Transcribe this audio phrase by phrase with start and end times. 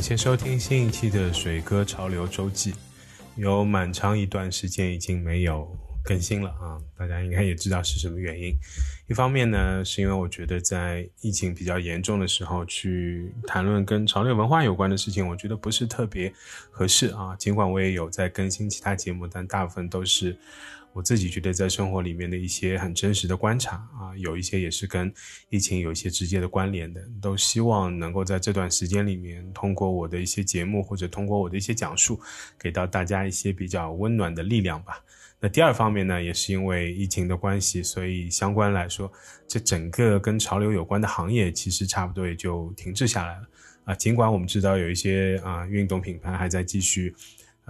[0.00, 2.72] 感谢收听新一期的水哥潮流周记。
[3.36, 5.70] 有蛮长一段时间已经没有
[6.02, 8.56] 更新了啊，大家应该也知道是什么原因。
[9.08, 16.32] 一方面呢，是因为我觉得在疫情比较严重的时候去谈论跟潮流文化有关的事情，我觉得不是特别
[16.70, 17.36] 合适啊。
[17.36, 20.34] 尽管我也有在更新其他节目，但大部分都是。
[20.92, 25.12] 我自己觉得，在生活里面的一些很真实的观察啊，有一些也是跟
[25.48, 32.20] 疫情有一些直接的关联的，都希望能够在这段时间里面，通过我的一些节目或者通过我的一些讲述，
[32.58, 35.02] 给到大家一些比较温暖的力量吧。
[35.38, 39.10] 那第二方面呢，也是因为疫情的关系，所以相关来说，
[39.46, 43.48] 这整个跟潮流有关的行业，其实差不多也就停滞下来了
[43.84, 43.94] 啊。
[43.94, 47.14] 尽管我们知道有一些啊运动品牌还在继续。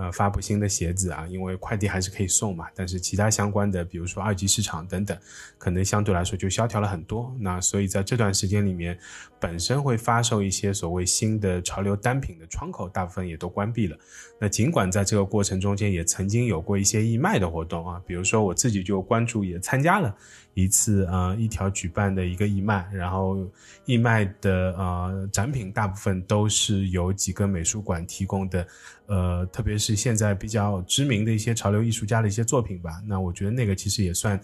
[0.01, 5.15] 呃，发布新的鞋子啊，因为快递还是可以送嘛，但是其他相关的，比如说二级市场等等，
[5.59, 7.37] 可能相对来说就萧条了很多。
[7.39, 8.98] 那所以在这段时间里面，
[9.39, 13.97] 本身会发售一些所谓新的潮流单品的窗口，大部分也都关闭了。
[14.41, 20.17] 那尽管在这个过程中间也曾经有过一些义卖的活动啊，比如说我自己就关注也参加了。
[20.61, 23.48] 一次啊，一条举办的一个义卖，然后
[23.84, 28.66] 义卖的呃展品大部分都是由几个美术馆提供的，
[29.06, 33.03] 呃，特别是现在比较知名的一些潮流艺术家的一些作品吧。
[33.06, 34.41] 那我觉得那个其实也算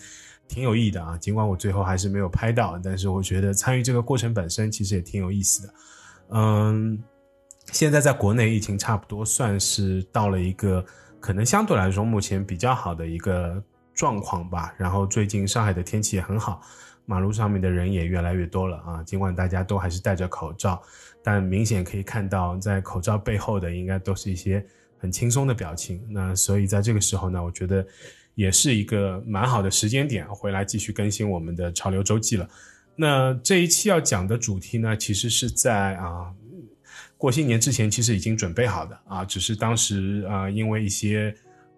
[0.49, 5.75] 挺有意义的啊，尽管我最后还是没有拍到，但是我觉得参与这个过程本身其实也挺有意思的。
[6.31, 6.99] 嗯，
[7.73, 10.85] 现在在国内疫情差不多算是到了一个
[11.21, 13.63] 可能相对来说目前比较好的一个。
[13.97, 16.61] 状况吧，然后最近上海的天气也很好，
[17.07, 19.03] 马路上面的人也越来越多了啊。
[19.03, 20.81] 尽管大家都还是戴着口罩，
[21.25, 24.63] 但明显可以看到，在口罩背后的应该都是一些
[24.99, 26.07] 很轻松的表情。
[26.11, 27.85] 那所以在这个时候呢，我觉得
[28.35, 32.47] 也是一个蛮好的时间点，回来继续更新我们的潮流周记了。
[32.97, 36.31] 那这一期要讲的主题呢，其实是在啊
[37.17, 41.35] 过新年之前其实已经准备好的啊，只是当时啊因为一些。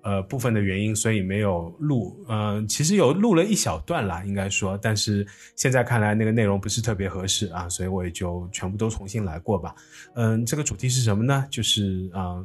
[0.09, 2.19] 呃，部分的原因，所以没有录。
[2.31, 9.75] 嗯，其实有录了一小段啦，应该说，但是现在看来那个内容不是特别合适啊，所以我也就全部都重新来过吧。
[10.15, 11.45] 嗯，这个主题是什么呢？
[11.51, 12.43] 就是啊，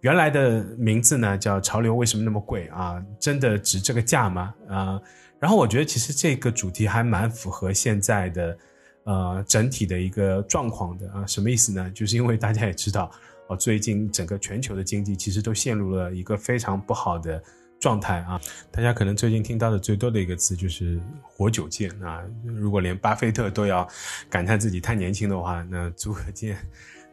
[0.00, 4.54] 原来的名字呢叫“潮流为什么那么贵”啊，真的值这个价吗？
[4.68, 5.00] 啊，
[5.40, 8.58] 然后我觉得其实这个主题还蛮符合现在的
[9.02, 11.90] 呃整体的一个状况的啊，什么意思呢？
[11.90, 13.10] 就是因为大家也知道。
[13.48, 17.42] 哦，最近整个全球的经济其实都陷入了一个非常不好的
[17.78, 18.40] 状态啊！
[18.70, 22.22] 大家可能最近听到的最多的一个词就是“活久见”啊。
[22.44, 23.86] 如果连巴菲特都要
[24.28, 26.56] 感叹自己太年轻的话，那足可见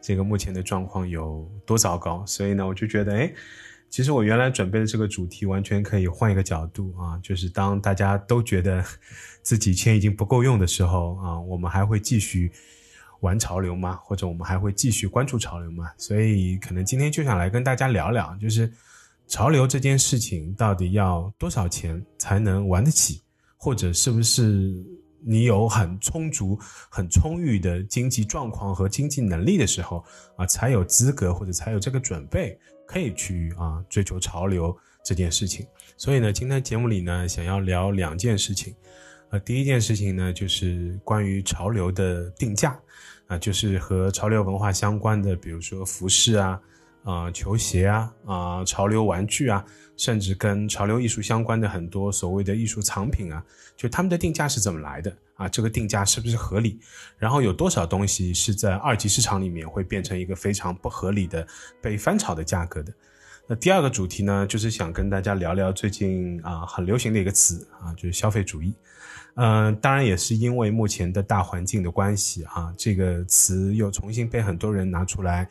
[0.00, 2.24] 这个目前的状况有多糟糕。
[2.26, 3.32] 所以呢，我就觉得，哎，
[3.88, 8.82] 其实我原来准备的这个主题完全可以换一个角度啊，就是当大家都觉得
[9.42, 12.50] 自己钱已经不够用的时候啊，我们还会继续。
[13.24, 13.96] 玩潮流吗？
[14.04, 15.90] 或者我们还会继续关注潮流吗？
[15.96, 18.70] 所以可能今天就想来跟大家聊聊，就是
[19.26, 23.22] 潮流这件事情到底要多少钱才能玩得起，
[23.56, 24.74] 或者是不是
[25.24, 26.58] 你有很充足、
[26.90, 30.04] 很充裕的经济状况和经济能力的时候
[30.36, 35.66] 啊，才有资格或者才有这个准备可以去啊追求潮流这件事情。
[35.96, 38.74] 所以呢，今天节目里呢，想要聊两件事情。
[39.30, 42.78] 呃，第一件事情呢，就是关于潮流的定价。
[43.26, 46.60] 啊，就是和潮流文化相关的，比如说服饰啊，
[47.04, 49.64] 啊，球鞋啊，啊，潮流玩具啊，
[49.96, 53.44] 甚至跟潮流艺术相关的很多所谓的艺术藏品啊，
[53.76, 55.48] 就他们的定价是怎么来的啊？
[55.48, 56.78] 这个定价是不是合理？
[57.16, 61.46] 然后有多少东西是在二级市场里面会变成一个非常不合理的
[61.80, 62.92] 被翻炒的价格的？
[63.46, 68.74] 那第二个主题呢，就是想跟大家聊聊最近啊很流行的一个词啊，就是消费主义。
[69.34, 75.48] 嗯，当然也是因为目前的大环境的关系啊，这个词又重新被很多人拿出来。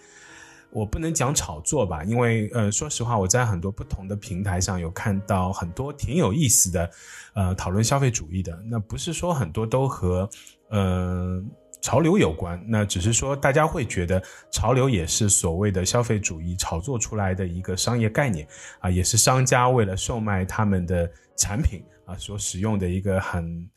[0.71, 6.89] 我不能讲炒作吧，因为呃，说实话，我在很多不同的平台上有看到很多挺有意思的，
[7.35, 8.59] 呃，讨论消费主义的。
[8.65, 10.27] 那不是说很多都和
[10.69, 11.39] 呃
[11.79, 14.19] 潮流有关，那只是说大家会觉得
[14.50, 18.47] 潮流也是所谓的消费主义炒作出来的一个商业概念
[18.79, 21.83] 啊，也是商家为了售卖他们的产品
[22.18, 23.69] 所使用的一个很。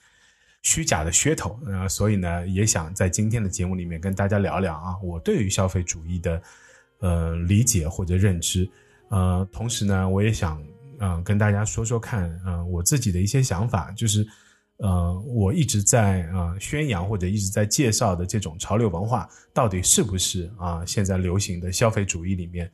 [0.63, 6.43] 虚假的噱头啊，所以呢，也想在今天的节目里面跟大家聊聊啊，我对于消费主义的
[6.99, 8.69] 呃理解或者认知，
[9.11, 10.61] 呃，同时呢，我也想
[10.99, 14.27] 嗯跟大家说说看，嗯，我自己的一些想法，就是
[14.79, 22.69] 呃，我一直在啊宣扬或者一直在介绍的这种潮流文化，到底是不是啊现在流行的消费主义里面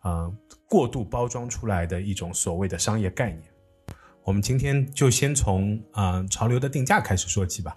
[0.00, 0.30] 啊
[0.68, 3.50] 过度包装出来的一种所谓的商业概念。
[4.28, 7.74] 我们今天就先从啊潮流的定价开始说起吧。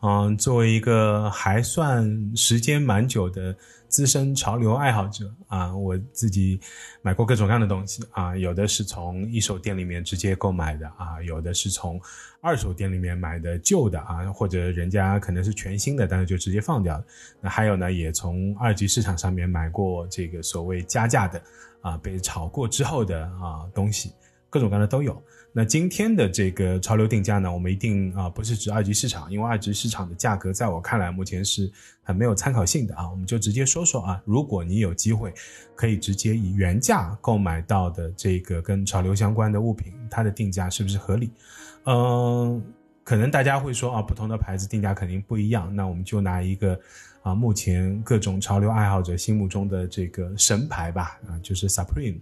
[0.00, 3.52] 嗯，作为一个还算时间蛮久的
[3.88, 6.60] 资深潮流爱好者啊，我自己
[7.02, 12.00] 买过各种各样的东西啊，有的是从一手店里面直接购买的啊，有的是从
[12.40, 17.04] 二手店里面买的旧的啊，或者人家可能是全新的，但是就直接放掉了。
[17.40, 21.42] 那还有呢，也从二级市场上面买过这个所谓加价的
[21.80, 24.12] 啊，被炒过之后的啊东西，
[24.48, 25.20] 各种各样的都有。
[25.52, 31.68] 那今天的这个潮流定价呢，我们一定啊不是指二级市场，因为二级市场的价格在我看来目前是
[32.02, 33.10] 很没有参考性的啊。
[33.10, 35.32] 我们就直接说说啊，如果你有机会
[35.74, 41.30] 可以直接以原价购买到的这个跟潮流相关的物品，它的定价是不是合理？
[41.86, 42.62] 嗯，
[43.02, 45.74] 可能大家会说啊，不同的牌子定价肯定不一样。
[45.74, 46.78] 那我们就拿一个
[47.22, 52.18] 啊，目前各种潮流爱好者心目中的这个神牌吧，啊，就是 Supreme。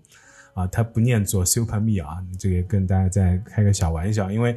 [0.56, 4.56] 啊，它不念作 Super Me 啊，这个跟大家再开个小玩笑，因为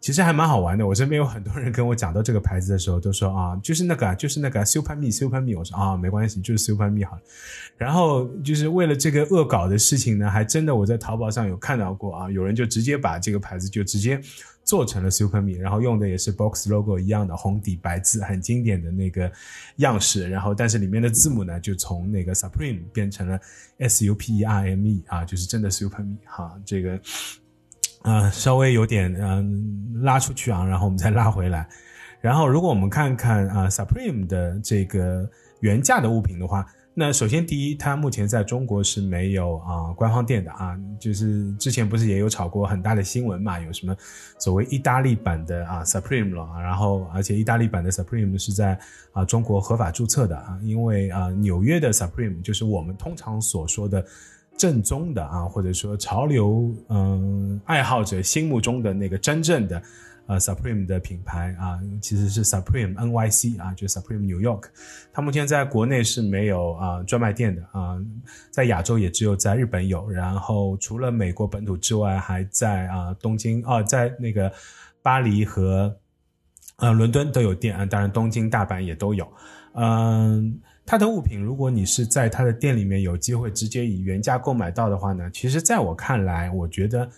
[0.00, 0.86] 其实还蛮好玩的。
[0.86, 5.58] 我身边有很多人跟我讲到这个牌子的时候，都说啊，就是那个，就是那个 Super Me，Super Me。
[5.58, 7.22] 我说啊，没关系，就是 Super Me 好了。
[7.76, 14.20] 然后就是为了这个恶搞的事情呢，还真的我在淘宝上有看到过啊，有人就直接把这个牌子就直接。
[14.70, 19.28] 做成了 Super Me，然后用的也是 Box Logo 一样的红底白字，很经典的那个
[19.78, 20.30] 样式。
[20.30, 23.36] 然后，但是里面的字母呢，就从那个 Supreme 变成了
[23.78, 26.54] S U P E R M E 啊，就是真的 Super Me 哈。
[26.64, 27.00] 这个
[28.02, 31.68] 啊，稍微有点嗯拉出去啊，然后我们再拉回来。
[32.20, 35.28] 然后，如果我们看看啊 Supreme 的这个
[35.58, 36.64] 原价的物品的话。
[36.92, 43.60] 那首先，第一，它目前在中国是没有啊官方店的啊，就是之前不是也有炒过很大的新闻嘛？
[43.60, 43.96] 有什么
[44.38, 48.78] 所谓意大利版的啊 Supreme 了，然后而且意大利版的 Supreme 是在
[49.12, 54.04] 啊中国合法注册的啊，因为啊纽约的 Supreme 就是我们通常所说的
[54.58, 59.80] 正宗的啊，或者说潮流嗯爱好者心目中的那个真正的。
[60.30, 64.66] 呃，Supreme 的品牌啊，其实是 Supreme NYC 啊，就 Supreme New York。
[65.12, 67.98] 它目前在国内是没有啊专卖店的啊，
[68.52, 70.08] 在亚洲也只有在日本有。
[70.08, 74.52] 然后除了美国本土之外，还在啊东京啊，在那个
[75.02, 75.92] 巴黎和
[76.76, 79.26] 呃伦敦都有店啊，当然东京、大阪也都有。
[79.74, 87.10] 嗯，它的物品，如果你是在它的店里面有机会直接以原价购买到的话呢，其实在我看来，我觉得。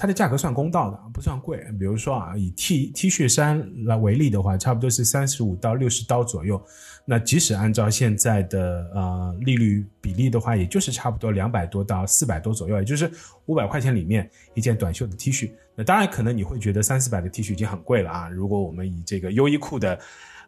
[0.00, 1.62] 它的价格算公道的，不算贵。
[1.78, 6.58] 比如说啊，以 T T 恤衫来为例的话，差不多是三十五到六十刀左右。
[7.04, 13.10] 那即使按照现在的呃利率比例的话，也就是差不多两百多到四百多左右，也就是
[13.44, 15.50] 五百块钱里面一件短袖的 T 恤。
[15.74, 18.30] 那当然可能你会觉得三四百的 T 恤已经很贵了啊。
[18.30, 19.98] 如果我们以这个优衣库的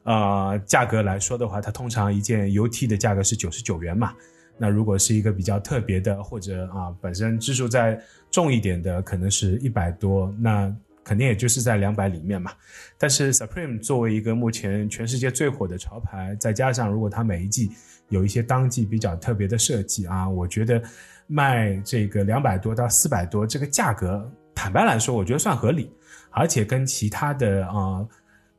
[0.04, 4.14] 呃价格来说的话，它通常一件 UT 的价格是九十九元嘛。
[4.62, 8.00] 那如果是一个比较特别的，或者啊本身支数再
[8.30, 10.72] 重一点的，可能是一百多，那
[11.02, 12.52] 肯定也就是在两百里面嘛。
[12.96, 17.72] 但是 Supreme 作为一个目前全世界最火的潮牌，再加上如果它每一季
[18.08, 20.80] 有一些当季比较特别的设计啊，我觉得
[21.26, 25.90] 卖这个两百多到四百多这个价格，坦白来说，我觉得算合理，
[26.30, 28.06] 而且跟其他的啊。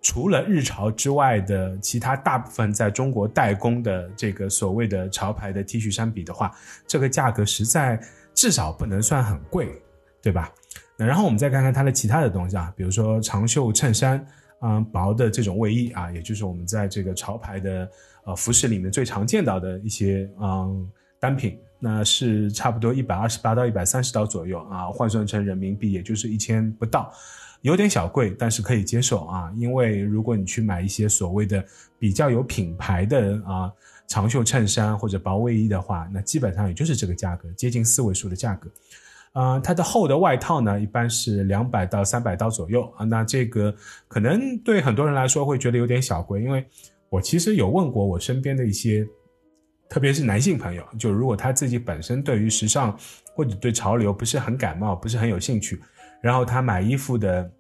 [0.04, 6.54] 除了日潮之外的其他大部分在中国代工的这个所谓的潮牌的 T 恤衫比的话，
[6.86, 7.98] 这个价格实在
[8.34, 9.82] 至少不能算很贵，
[10.22, 10.52] 对吧？
[10.98, 14.24] 那然后我们再看看它的其他的东西啊，比如说长袖衬衫
[14.60, 17.90] 啊，薄的这种卫衣啊，也就是我们在这个潮牌的
[18.26, 20.86] 呃服饰里面最常见到的一些嗯
[21.18, 27.10] 单品，那是差不多一百二十八到一百三十刀左右啊，换算成人民币也就是一千不到。
[27.64, 29.52] 有点小贵，但是可以接受啊。
[29.58, 31.66] 因为如果你去买一些所谓的
[31.98, 33.72] 比较有品牌的啊
[34.08, 38.70] 长袖衬衫或者薄卫衣的话，那基本上也就是这个价格，接近四位数的价格。
[39.32, 43.06] 啊，它的厚的外套呢，一般是两百到三百刀左右啊。
[43.06, 43.74] 那这个
[44.08, 46.64] 可能对很多人来说会觉得有点小贵，因为
[47.10, 49.08] 我其实有问过我身边的一些，
[49.90, 52.96] 特别是男性朋友，就如果他自己本身对于时尚
[53.34, 55.82] 或者对潮流不是很感冒，不是很有兴趣。
[56.24, 57.52] 然后他买衣服的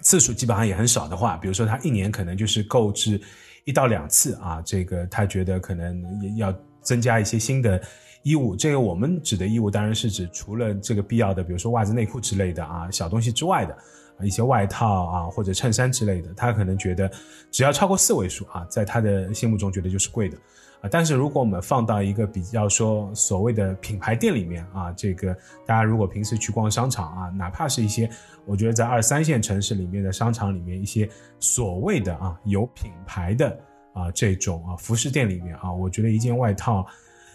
[0.00, 3.20] 次数基本上也很少的话，比如说他一年可能就是购置
[3.66, 7.78] 一到两次啊，这个他觉得可能也要增加一些新的
[8.22, 8.56] 衣物。
[8.56, 13.76] 这个我们指的衣物当然是指除了这个必要的，比如说袜子、内裤之类的啊小东西之外的
[14.24, 17.10] 一些外套啊或者衬衫之类的，他可能觉得
[17.50, 20.38] 只要超过四位数啊，在他的心目中觉得就是贵的。
[20.80, 25.34] 啊，但是如果我们放到一个比较说所谓的品牌店里面啊，这个
[25.66, 28.08] 大家如果平时去逛商场啊，哪怕是一些
[28.46, 31.08] 我觉得在二三线城市里面的商场里面一些
[31.38, 33.50] 所谓的啊有品牌的
[33.92, 36.86] 啊这种啊服饰店里面啊，我觉得一件外套，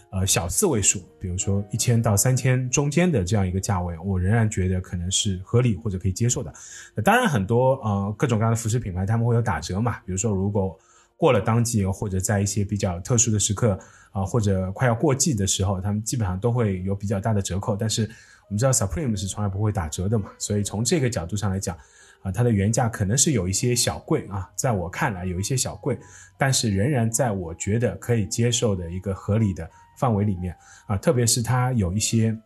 [0.10, 6.52] 呃小四位数，比如说一千到三千中间的这样一个价位，我仍然觉得可能是合理或者可以接受的。
[7.04, 10.76] 当然很多呃各种各样的服饰品牌他们会有打折嘛，比如说如果
[11.18, 13.80] 过了当季或者在一些比较特殊的时刻
[14.12, 17.76] 啊，或者快要过季的时候，他们基本上都会有比较大的折扣。
[17.76, 21.78] 但是我们知道 Supreme 是从来不会打折的嘛，所以从这个角度上来讲，
[22.22, 25.98] 啊，它的原价可能是有一些小贵啊，在我看来有一些小贵，
[26.38, 30.56] 但是仍然在我觉得可以接受的一个合理的范围里面
[30.88, 32.38] 啊，特别是它有一些。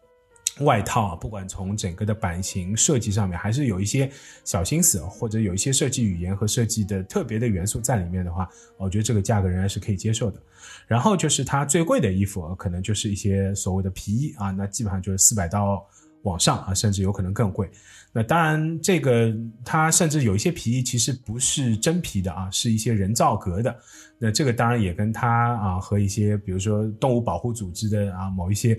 [0.62, 4.10] 外套啊，不管从整个的版型设计上面，还是有一些
[4.44, 10.42] 小心思，或者有一些设计语言和设计的特别的元素在里面的话，我觉得这个价格仍然是可以接受的。
[10.88, 15.86] 然后就是它最贵的衣服，可能就是一些所谓的皮衣啊，那基本上就是四百刀
[16.24, 17.70] 往上啊，甚至有可能更贵。
[18.12, 19.32] 那当然，这个
[19.64, 23.80] 它甚至有一些皮衣其实不是真皮的啊，是一些人造革的。
[24.20, 28.78] 那这个当然也跟它啊和一些比如说动物保护组织的啊某一些。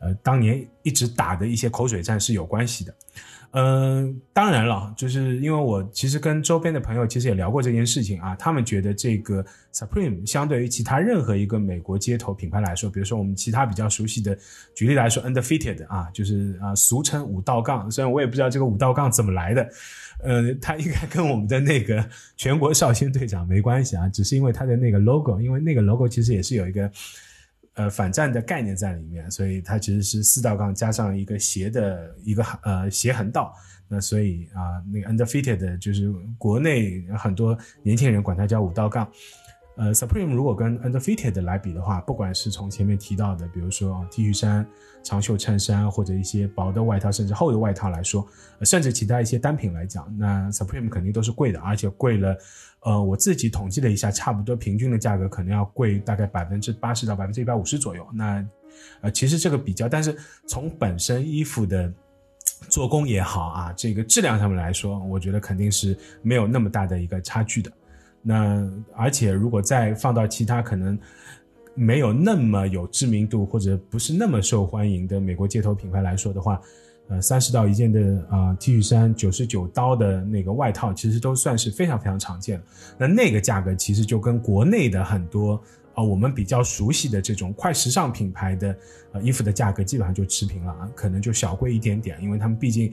[0.00, 2.94] 呃，当年一直打的一些口水战是有关系的，
[3.50, 14.38] 嗯，当然了，就是因为我其实跟周边的朋友其实也聊过这件事情啊，他们觉得这个 Supreme 相对于其他任何一个美国街头品牌来说，比如说我们其他比较熟悉的，
[14.72, 19.68] 举例来说，Undefeated 啊，就是啊，俗称五道杠，虽然我也不知道这个五道杠怎么来的，
[20.20, 26.90] 呃，他应该跟我们的那个全国少先队长没关系啊， 只是因为他的那个 logo，因为那个 logo 其实也是有一个。
[27.74, 33.54] 呃，反战的概念在里面，所以它其实是四道杠加上一个斜的一个呃斜横道，
[33.86, 39.08] 那所以啊，那个 undefeated 就是国内很多年轻人管它叫五道杠。
[39.78, 44.66] 呃，Supreme 如果跟 undefeated 来比的话，不管是从前面提到的，比如说 T 恤衫、
[45.04, 48.26] 长袖衬衫或者一些薄的外套，甚至厚的外套来说，
[48.62, 52.36] 甚至其他一些单品来讲，那 Supreme 肯定都是贵的，而且贵了。
[52.80, 58.04] 呃，我自己统计了一下，差不多平均的价格可能要贵大概百分之八十到百分之一百五十左右。
[58.12, 58.44] 那，
[59.02, 60.16] 呃，其实这个比较，但是
[60.48, 61.92] 从本身衣服的
[62.68, 67.70] 做工也好啊，这个质量上面来说，我觉得肯定是没有那么大的一个差距的。
[68.28, 70.98] 那而且如果再放到其他可能
[71.74, 76.60] 没有那么有知名度或者不是那么受欢迎的美国街头品牌来说的话。
[77.10, 82.64] 呃，三十到一件的啊，T 恤衫九十九刀的那个外套，其实都算是非常非常常见的。
[82.98, 85.58] 那那个价格其实就跟国内的很多
[85.94, 88.76] 啊，我们比较熟悉的这种快时尚品牌的
[89.12, 92.92] 呃衣服的价格基本上就持平了啊，可能就小贵一点点，因为他们毕竟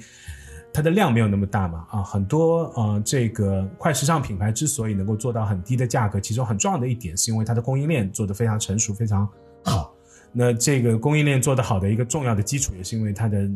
[0.76, 2.04] 它的量没有那么大嘛啊。
[2.04, 9.28] 很多呃这个快时尚品牌之所以能够做到很低的价格，其中很重要的一点是因为它的供应链做得非常成熟非常
[9.64, 9.94] 好。
[10.34, 13.50] 那这个供应链做得好的一个重要的基础，也是因为它的。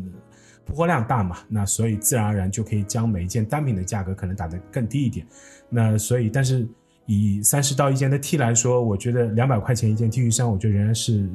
[0.66, 5.26] 铺货量大嘛，那所以自然而然就可以将每一件单品的价格可能打得更低一点。
[5.70, 6.68] 那所以，但是
[7.06, 11.28] 以三十到一件的 T 来说，我觉得两百块钱一件 T 恤衫，我觉得仍然是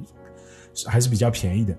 [0.86, 1.76] 还是比较便宜的。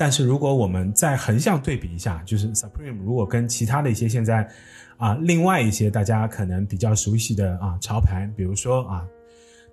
[0.00, 4.48] 但是如果我们再横向对比一下，就是 Supreme 如果跟其他的一些现在
[4.96, 9.06] 啊，另外一些大家可能比较熟悉的啊潮牌，比如说啊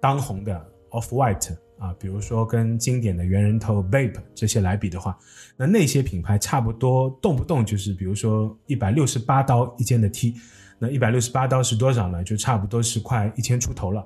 [0.01, 0.53] 当红的
[0.89, 1.55] Off White。
[1.79, 5.15] 啊，比如说跟经典的猿人头、Bape 这些来比的话，
[5.55, 10.33] 那那些品牌差不多动不动就是，比如说一百六十八刀一件的 T，
[10.79, 12.23] 那一百六十八刀是多少呢？
[12.23, 14.03] 就差不多是快一千出头了，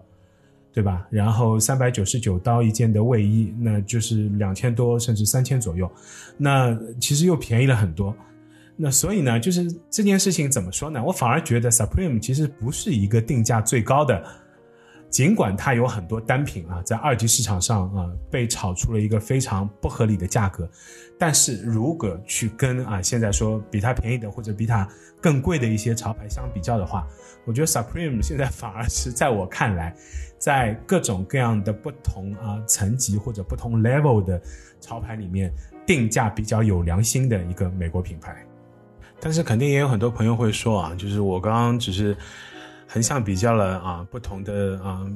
[0.74, 1.06] 对吧？
[1.10, 5.92] 然后三百九十九刀一件的卫衣，那就是两千多甚至三千左右，
[6.38, 8.16] 那其实又便宜了很多。
[8.78, 11.04] 那所以呢，就是这件事情怎么说呢？
[11.04, 14.24] 我反而觉得 Supreme 其实不是一个定价最高的。
[15.12, 20.68] 尽管它有很多单品啊，在二级市场上啊被炒出了一个非常不合理的价格，
[21.20, 24.88] 但是如果去跟啊现在说比它便宜的或者比它
[25.20, 27.06] 更贵的一些潮牌相比较的话，
[27.46, 29.94] 我觉得 Supreme 现在反而是在我看来，
[30.40, 34.42] 在各种各样的不同啊层级或者不同 level 的
[34.80, 35.54] 潮牌里面
[35.86, 38.34] 定价比较有良心的一个美国品牌。
[39.20, 42.16] 但是肯定也有很多朋友会说啊，就是我刚刚只是。
[42.94, 45.08] 横向比较了啊，不同的啊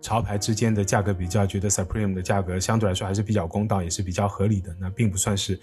[0.00, 4.72] 潮牌之间的价格比较，觉得 Supreme 的价格相对来说还是比较公道，也是比较合理的。
[4.78, 5.58] 那并不算是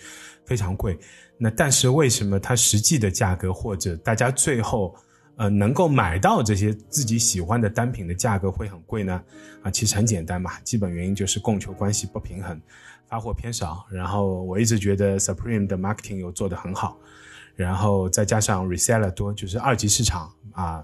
[0.45, 0.99] 非常贵。
[1.37, 4.93] 那但是为什么它实际的价格或者大家最后
[5.37, 9.23] 呃能够买到这些自己喜欢的单品的价格会很贵呢？
[9.61, 12.61] 啊，其实很简单嘛，基本原因就是供求关系不平衡，
[13.07, 13.85] 发货偏少。
[13.89, 16.97] 然后我一直觉得 Supreme 的 marketing 又做得很好，
[17.55, 20.83] 然后再加上 reseller 多，就是二级市场啊。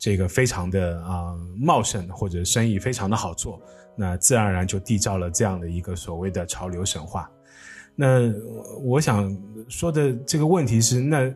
[0.00, 3.60] 这个非常的啊茂盛，或者生意非常的好做，
[3.94, 7.30] 那自然而然就缔造了这样的一个所谓的潮流神话。
[7.94, 8.32] 那
[8.82, 9.36] 我想
[9.68, 11.30] 说的这个问题是，那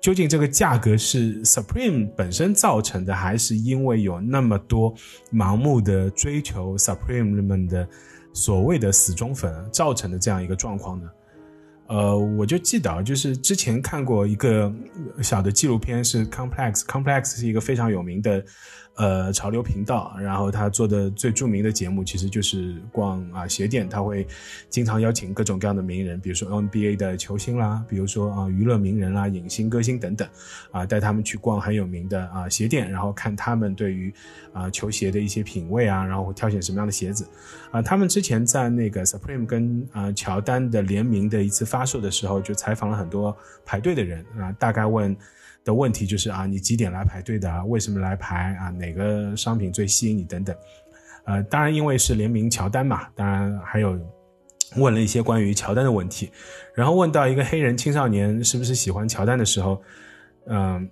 [0.00, 4.92] 究竟这个价格是 Supreme 本身造成的，还是因为有那么多
[5.32, 7.88] 盲目的追求 Supreme 们的
[8.34, 11.08] 所谓的死忠粉造成的这样一个状况呢？
[11.88, 14.72] 呃，我就记得就是之前看过一个
[15.22, 18.44] 小的纪录片，是 Complex，Complex 是一个非常有名的。
[18.98, 24.26] 呃，潮流频道，然后他做的最著名的节目其实就是逛啊鞋店，他会
[24.68, 30.28] 经常邀请各种各样的名人，比如说 NBA 的球星啦，比如说啊娱乐名人啦、影星、歌星等等，
[30.72, 34.12] 啊带他们去逛很有名的啊鞋店，然后看他们对于
[34.52, 37.24] 啊球鞋的一些品味啊，然后会挑选什么样的鞋子，
[37.70, 45.16] 啊他们之前在那个 Supreme 跟啊乔丹的联名的一次发售的时候，就采访了很多排队的人啊，大概问。
[45.68, 47.62] 的问题就是啊，你几点来排队的？
[47.66, 48.70] 为什么来排啊？
[48.70, 50.56] 哪个商品最吸引你等等？
[51.24, 53.94] 呃，当然因为是联名乔丹嘛，当然还有
[54.76, 56.30] 问了一些关于乔丹的问题。
[56.74, 59.82] 然后问到一个黑人青少年是不是喜欢乔丹的时候，
[60.46, 60.88] 嗯，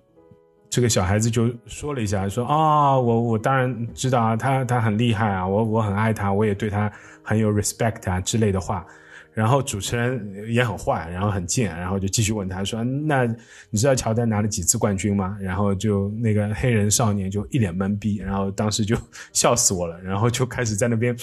[0.69, 6.93] 这个小孩子就说了一下，说啊，我我当然知道啊，他他很厉害啊，我我很爱他，我也对他
[7.23, 8.87] 很有 respect 啊之类的话。
[9.37, 13.27] 然后主持人也很坏，然后很贱，然后就继续问他说：“那
[13.69, 18.97] 你知道乔丹拿了几次冠军吗？”然后就那个黑人少年就一脸懵逼，然后当时就
[19.35, 21.15] 笑死我了，然后就开始在那边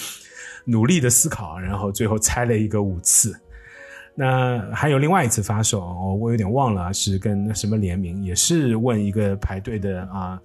[0.64, 3.36] 努力的思考，然后最后猜了一个五次。
[4.14, 5.80] 那还有另外一次发售，
[6.20, 10.40] 我有点忘了是跟什么联名，也是问一个排队的啊。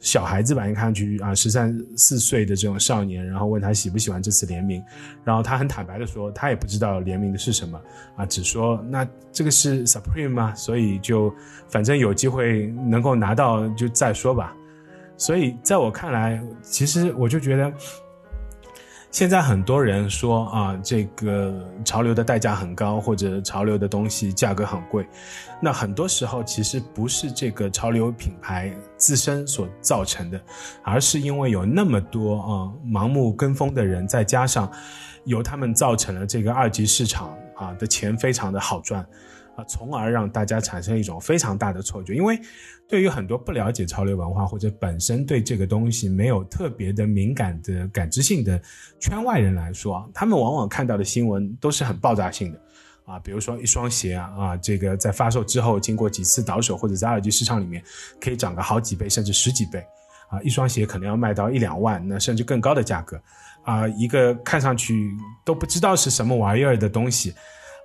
[0.00, 4.82] 小孩子吧，你看上去啊，十三四岁的这种少年，然后问他喜不喜欢这次联名，
[5.24, 7.80] 然后他很坦白的说，他也不知道联名的是什么
[8.16, 10.54] 啊，只说那这个是 Supreme 吗？
[10.54, 11.34] 所以就
[11.68, 14.54] 反正有机会能够拿到就再说吧。
[15.16, 17.72] 所以在我看来，其实我就觉得。
[19.10, 25.08] 现在很多人说啊，这个潮流的代价很高，或者潮流的东西价格很贵。
[25.62, 30.38] 那很多时候其实不是这个潮流品牌自身所造成的，
[30.82, 32.50] 而是因为有那么多啊
[32.84, 34.70] 盲目跟风的人，再加上
[35.24, 39.06] 由他们造成了这个二级市场啊的钱非常的好赚。
[39.56, 42.38] 啊，从而让大家产生一种非常大的错觉，因为
[42.88, 48.62] 对于很多不了解潮流文化或者本身对这个东西没有特别的敏感的感知性的
[49.00, 52.60] 圈外人来说，他们往往看到的新闻都是很爆炸性的，
[53.08, 57.82] 啊，比如说一双鞋啊，啊，这个在发售之后经过几次倒手或者在二级市场里面
[58.20, 59.78] 可以涨个好几倍甚至十几倍，
[60.28, 63.18] 啊，一双鞋可能要卖到一两万，那甚至更高的价格，
[63.62, 65.10] 啊，一个看上去
[65.44, 67.34] 都不知道是什么玩意儿的东西。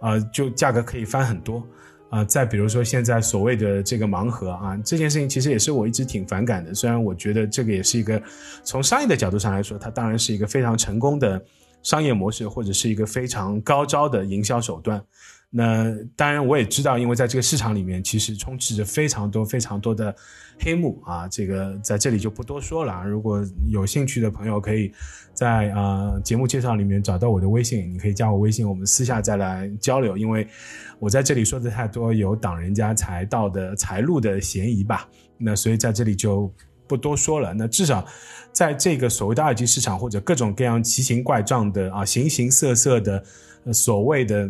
[0.02, 1.66] 啊，就价格可以翻很多，
[2.10, 6.76] 啊，再比如说现在所谓的这个盲盒啊，这件事情其实也是我一直挺反感的。
[6.76, 8.22] 虽然我觉得这个也是一个
[8.66, 11.42] 从商业的角度上来说，它当然是一个非常成功的
[11.84, 15.00] 商业模式，或者是一个非常高招的营销手段。
[15.56, 20.16] 那当然，我也知道，因为在这个市场里面，其实充斥着非常多、非常多的
[20.60, 21.28] 黑幕啊。
[21.28, 23.06] 这个在这里就不多说了。
[23.06, 24.92] 如果有兴趣的朋友，可以
[25.32, 30.18] 在啊节目介绍里面找到我的微信，你可以加我微信，我们私下再来交流。
[30.18, 30.48] 因为
[30.98, 35.08] 我在这里说的太多，有挡人家财道的财路的嫌疑吧。
[35.38, 36.52] 那所以在这里就
[36.88, 37.54] 不多说了。
[37.54, 38.06] 那至少
[38.52, 43.24] 在这个所谓的二级市场，或者各种各样奇形怪状的啊形形色色的
[43.72, 44.50] 所谓的。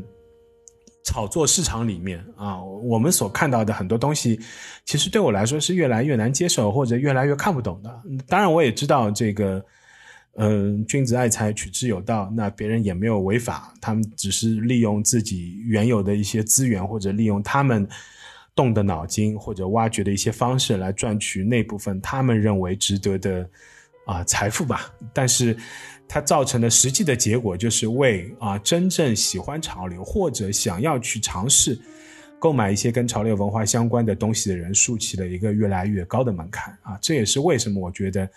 [1.05, 4.39] 炒作市场里面啊，我们所看到的很多东西，
[4.85, 8.01] 其实对我来说是越来越难接受或者越来越看不懂的。
[8.25, 9.61] 当然，我也知道这个，
[10.37, 12.31] 嗯，君子爱财，取之有道。
[12.33, 17.85] 那别人也没有违法，他们只是利用自己原有的一些资源，或者利用他们
[18.55, 23.49] 动的脑筋或者挖掘的一些方式来赚取那部分他们认为值得的
[24.05, 24.93] 啊财富吧。
[25.13, 25.57] 但是。
[26.05, 31.79] 它造成的实际的结果就是为啊真正喜欢潮流或者想要去尝试
[32.37, 36.99] 购买一些跟潮流文化相关的东西的人竖起了一个越来越高的门槛啊！
[37.01, 38.29] 这也是为什么我觉得，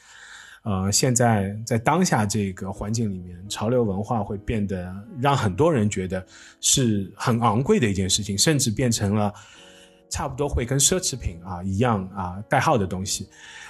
[0.62, 6.24] 呃，现在在当下这个环境里面，潮流文化会变得让很多人觉得
[6.60, 9.34] 是很昂贵的一件事情，甚至变成了
[10.08, 13.28] 差不多会跟奢侈品啊一样啊代号的东西。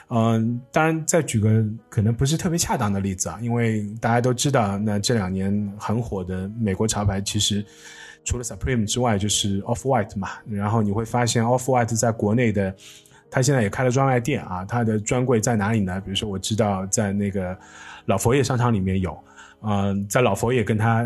[0.08, 7.66] 嗯，当然，再举个可能不是特别恰当的例子啊，因为大家都知道，那这两年很火的美国潮牌，其实
[8.24, 10.28] 除了 Supreme 之外，就是 Off White 嘛。
[10.48, 12.72] 然后你会发现，Off White 在国内的，
[13.28, 14.64] 它现在也开了专卖店啊。
[14.64, 16.00] 它的专柜在哪里呢？
[16.00, 17.58] 比如说，我知道在那个
[18.04, 19.18] 老佛爷商场里面有，
[19.62, 21.04] 嗯，在老佛爷跟他。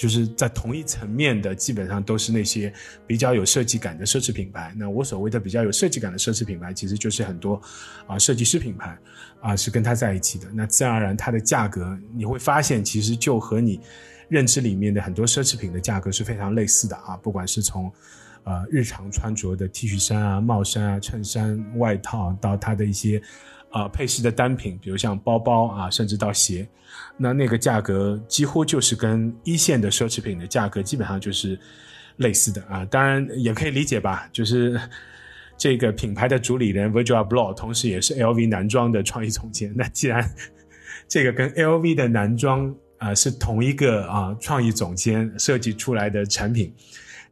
[0.00, 2.72] 就是在同一层面的，基本上都是那些
[3.06, 4.72] 比较有设计感的奢侈品牌。
[4.74, 7.60] 那我所谓的比较有设计感的奢侈品牌，其实就是很多
[8.06, 8.98] 啊设计师品牌
[9.42, 10.48] 啊是跟它在一起的。
[10.54, 13.78] 那自然而然，它的价格你会发现，其实就和你
[14.30, 17.14] 认知里面的很多奢侈品的价格是非常类似的啊。
[17.18, 17.92] 不管是从
[18.44, 23.20] 呃日常穿着的 T 恤衫啊、帽衫啊、衬衫、外套，到它的一些。
[23.70, 26.68] 啊，配饰的单品，比如像包包啊，甚至到鞋，
[27.16, 31.58] 那那个价格几乎就是跟一线的奢侈品的价格基本上就是
[32.16, 34.80] 类似的啊，当然也可以理解吧，就是
[35.56, 39.72] 这个品牌的主理人 Virgil Abloh，同时也是 LV 男装的创意总监。
[39.76, 40.28] 那既然
[41.06, 46.74] 这个跟 LV 的男装啊是同一个啊创意总监设计出来的产品，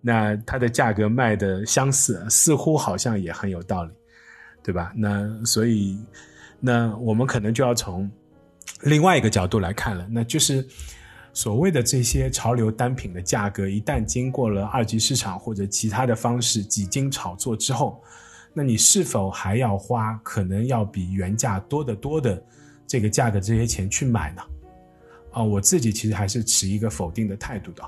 [0.01, 3.93] 那它的价格卖的相似，似乎好像也很有道理，
[4.63, 4.93] 对吧？
[4.97, 5.99] 那所以，
[6.61, 8.11] 那我们可能就要从
[8.83, 10.67] 另外一个角度来看了，那就是
[11.33, 18.03] 所谓的这些潮流单品的价格，一旦经过了二级市场或者其他的方式几经炒作之后，
[18.53, 22.43] 那你是否还要花可能要比原价多得多的
[22.87, 24.43] 这个价格这些钱去买呢？
[25.31, 27.83] 啊，我自己其实还是持一个否定的态度的。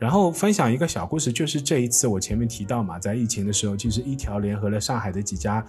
[0.00, 5.62] 然后分享一个小故事，就是这一次我前面提到嘛，在疫情的时候，其实一条联合了上海的几家，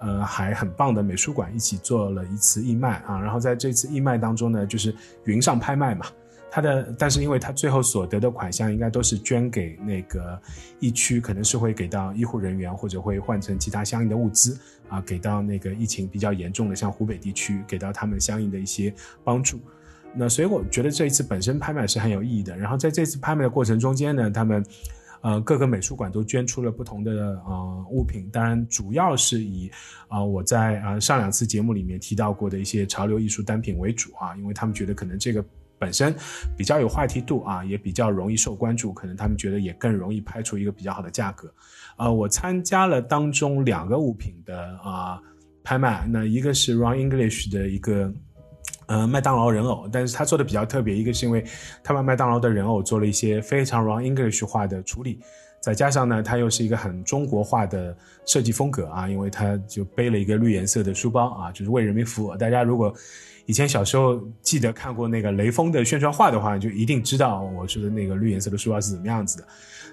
[0.00, 3.20] 呃，还很棒的美术馆一起做了一次义卖啊。
[3.20, 4.92] 然后在这次义卖当中呢，就是
[5.26, 6.06] 云上拍卖嘛，
[6.50, 10.36] 它的但是因为它最后所得的款项应该都是捐给那个
[10.80, 19.60] 疫区，可能是会给到医护人员或者会换成其他相应的物资啊，给到那个疫情比较严重的像湖北地区，给到他们相应的一些帮助。
[20.14, 22.56] 那所以我觉得这一次本身拍卖是很有意义的。
[22.56, 24.64] 然后在这次拍卖的过程中间呢，他们，
[25.20, 28.28] 呃，各个美术馆都捐出了不同的呃物品。
[28.32, 29.70] 当然，主要是以
[30.08, 35.44] 啊我在啊上两次节目里面提到过的一些潮流艺术单品为主啊，因为他们觉得可能这个
[35.78, 36.12] 本身
[36.56, 41.52] 比较有话题度啊，也比较容易受关注，可能他们觉得也更容易拍出一个比较好的价格。
[41.96, 45.20] 呃，我参加了当中两个物品的啊
[45.62, 48.12] 拍卖，那一个是 Run English 的一个。
[48.88, 51.44] 呃，麦当劳人偶，但是他做的比较特别，一个是因为
[51.84, 55.20] 他把麦当劳的人偶做了一些非常 r o n English 化的处理，
[55.60, 62.34] 再加上呢，他又是一个很中国化的设计风格啊，因为他就背了一个绿颜色的书包啊，就是为人民服务。
[62.36, 62.92] 大家如果
[63.44, 69.48] 以前小时候记得看过那个雷锋的宣传画的话，就一定知道我说的那个绿颜色的书包是怎么样子的。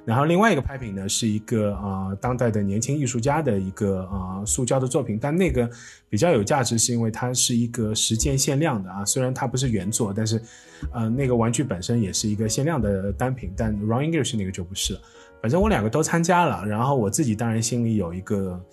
[0.06, 5.68] 然后另外一个拍品呢，是一个啊当代的年轻艺术家的一个啊塑胶的作品，但那个
[6.08, 10.40] 比较有价值，是因为它是一个时间限量的啊，虽然它不是原作，但是，
[10.94, 15.00] 呃那个玩具本身也是一个限量的单品，但 Ron English 那个就不是了。
[15.42, 18.64] 反正我两个都参加了，然后我自己当然心里有一个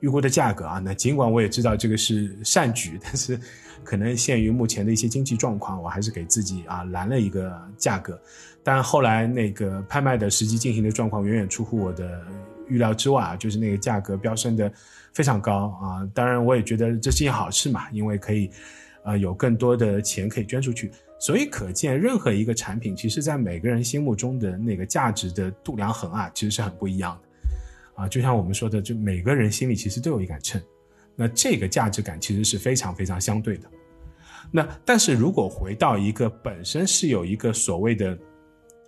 [0.00, 3.38] 预估的价格啊，那尽管我也知道这个是善举， 但是。
[3.82, 8.20] 可能限于目前的一些经济状况，我还是给自己啊拦了一个价格。
[8.62, 12.20] 但后来那个拍卖的实际进行的状况远远出乎我的
[12.68, 14.70] 预料之外啊，就是那个价格飙升的
[15.14, 16.06] 非常高啊。
[16.12, 18.50] 当然我也觉得这是件好事嘛，因为可以
[19.02, 20.92] 啊有更多的钱可以捐出去。
[21.18, 27.28] 所以可见，任何一个产品，其实在每个人心目中的那个价值的度量衡啊，其实是很不一样的
[28.00, 28.08] 啊。
[28.08, 30.60] 就像我们说的，就每个人心里其实都有一杆秤。
[31.14, 33.70] 那这个价值感其实是非常非常相对的。
[34.50, 38.18] 那但是如果回到一个本身是有一个所谓的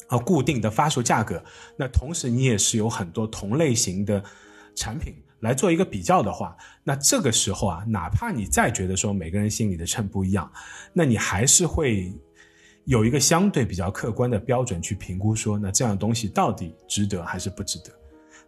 [0.08, 1.42] 啊固定的发售价格，
[1.76, 4.22] 那同时你也是有很多同类型的
[4.74, 10.50] 产品来做一个比较的话，那这个时候啊，哪怕你再觉得说每个人心里的秤不一样，
[10.92, 12.12] 那你还是会
[12.86, 17.92] 有一个相对比较客观的标准去评估说，那这样东西到底值得还是不值得？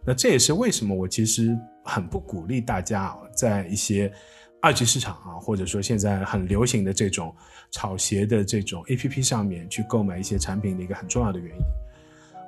[0.05, 1.57] 那这也是为什么我其实。
[1.87, 4.11] 很不鼓励大家在一些
[4.59, 7.31] 二级市场啊，或者说现在很流行的这种
[7.69, 11.63] 炒鞋的这种 A P P 上面去购买一些产品的一个很重要的原因。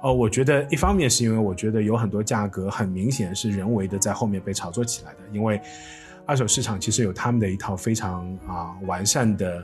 [0.02, 5.62] 哦，我觉得一方面是因为我觉得有很多价格很明显是人为的在后面被炒作起来的，因为
[6.26, 9.64] 二手市场其实有他们的一套非常啊完善的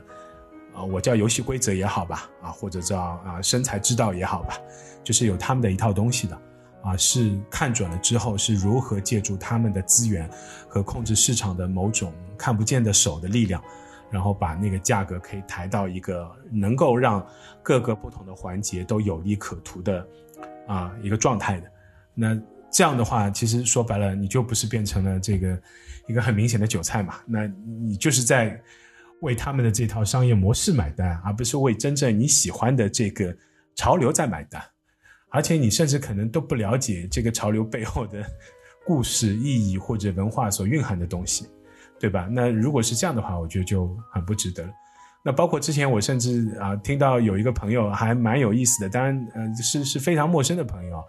[0.72, 4.56] 啊，我叫游戏规则也好吧，啊或者叫啊生财之道也好吧，
[5.02, 6.40] 就是有他们的一套东西的。
[6.84, 10.28] 啊，是看准了之后是如何借助他们的资源
[10.68, 13.62] 和控制市场的某种看不见的手的力量，
[14.10, 17.26] 然后把那个价格可以抬到一个能够让
[17.62, 20.06] 各个不同的环节都有利可图的
[20.68, 21.70] 啊一个状态的。
[22.12, 22.38] 那
[22.70, 25.58] 这样的话，其实说白了，你就不是变成了这个
[26.06, 27.14] 一个很明显的韭菜嘛？
[27.24, 27.46] 那
[27.86, 28.60] 你就是在
[29.20, 33.34] 为他们的这套商业模式买单，而不是为真正你喜欢的这个
[33.74, 34.62] 潮流在买单。
[35.34, 38.24] 而且你甚至可能都不了解这个潮流背后的
[38.86, 41.48] 故事意义或者文化所蕴含的东西，
[41.98, 42.28] 对吧？
[42.30, 44.70] 那如果是这样的话，我觉得就很不值得了。
[45.24, 51.02] 那包括之前我甚至啊听到有一个朋友还蛮有意思的，当然呃是是非常陌生的朋友，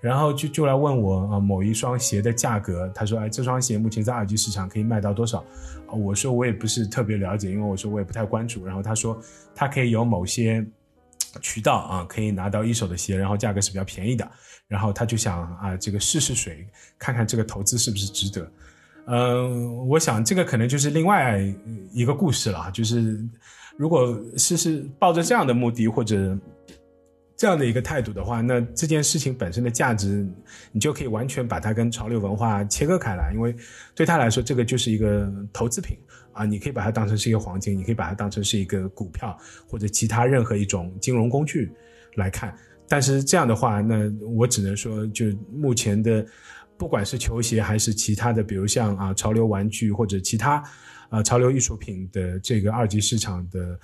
[0.00, 5.44] 然后就就来问我啊某一双鞋的价格，他说哎这双鞋目前在二级市场可以卖到多少？
[5.92, 8.66] 我说我也不是特别了解，因为我说我也不太关注。
[8.66, 9.16] 然后他说
[9.54, 10.66] 他可以有某些。
[11.40, 14.28] 渠道啊，可以拿到一手的鞋，然后价格是比较便宜的，
[14.66, 16.66] 然后他就想啊，这个试试水，
[16.98, 18.52] 看看这个投资是不是值得。
[19.06, 21.40] 嗯，我想这个可能就是另外
[21.92, 23.18] 一个故事了，就是
[23.76, 26.38] 如果是是抱着这样的目的或者
[27.36, 30.28] 这样的一个态度的话，那这件事情本身的价值，
[30.70, 33.56] 你就可以完全把它跟潮流文化切割开来，因为
[33.94, 35.96] 对他来说，这个就是一个投资品
[36.32, 39.36] 啊，你可以把它当成是一个黄金，你可以把它当成是一个股票
[39.68, 41.70] 或者其他任何一种金融工具
[42.16, 42.56] 来看。
[42.88, 46.26] 但是这样的话，那我只能说，就目前的，
[46.76, 50.62] 不管是球鞋还是其他的，比如像啊潮流玩具或者其他
[51.08, 53.78] 啊潮流艺术品的这个二级市场的。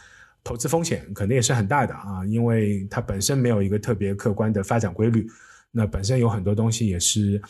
[0.44, 5.26] 投资风险肯定也是很大的啊，因为它本身没有一个特别客观的发展规律，
[5.72, 7.42] 那本身有很多东西也是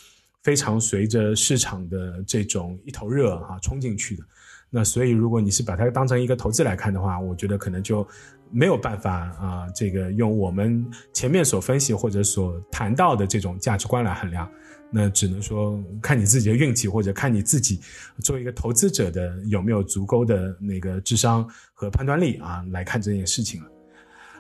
[0.42, 4.24] 非常随着市场的这种一头热啊冲进去的。
[4.70, 8.07] 那所以如果你是把它当成一个投资来看的话，我觉得可能就
[8.50, 14.48] 没有办法啊，这个用我们前面所分析或者所谈到的这种价值观来衡量。
[14.88, 17.81] 那只能说看你自己的运气，或者看你自己
[18.20, 23.68] 作为一个投资者的有没有足够的那个智商和判断力啊，来看这件事情了。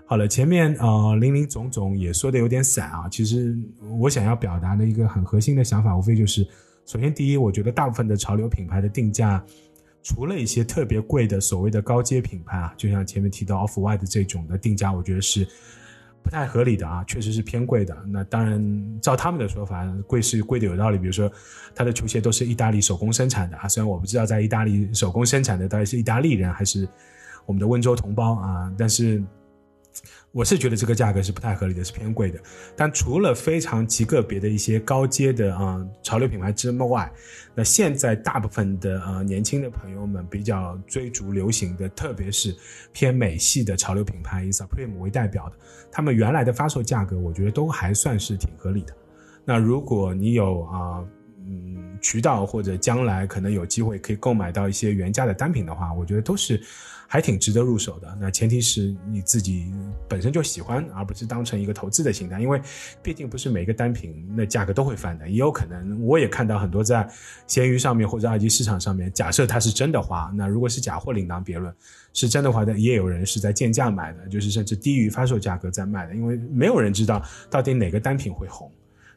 [0.06, 3.58] 好了，前面呃林林总总也说的有点散啊，其实
[3.98, 6.46] 我想要表达的一个很核心的想法，无非就是，
[6.86, 9.44] 首先第一，我觉得大部分的潮流品牌的定价，
[10.06, 15.44] 除了一些特别贵的所谓的高阶品牌啊，就像前面提到 Off White 这种的定价，我觉得是。
[16.22, 17.96] 不太合理的啊，确实是偏贵的。
[18.08, 20.98] 那当然，照他们的说法，贵是贵的有道理。
[20.98, 21.30] 比如说，
[21.72, 26.88] 他的球鞋都是意大利手工生产的啊，虽然我不知道在意大利手工生产的到底是意大利人还是
[27.44, 29.22] 我们的温州同胞啊，但是。
[30.36, 32.38] 我是觉得这个价格是不太合理的，是偏贵的。
[32.76, 37.10] 但除了非常极个别的一些高阶的啊潮流品牌之外，
[37.54, 42.54] 那现在大部分的呃年轻的朋友们比较追逐流行的，特别是
[42.92, 45.56] 偏美系的潮流品牌，以 Supreme 为代表的，
[45.90, 48.94] 他们原来的发售价格，我觉得都还算是挺合理的。
[49.42, 51.02] 那如果你有啊
[51.46, 56.62] 嗯渠道或者将来可能有机会可以购买到一些原价的单品的话，我觉得都是。
[57.08, 59.72] 还挺值得入手的，那前提是你自己
[60.08, 62.40] 本身就喜欢，而不是当成一个投资的心态。
[62.40, 62.60] 因为
[63.02, 67.08] 毕竟不是每个单品那价格都会翻的，也有可能我也看到很多在
[67.46, 71.72] 闲鱼上面或者二级市场上面，假设它是真的话，那如果是假货另当别论，
[72.12, 78.70] 是真的话，也有人是在贱价买的，就是甚至低于发售价格在卖的，因为没有人知道到底哪个单品会红，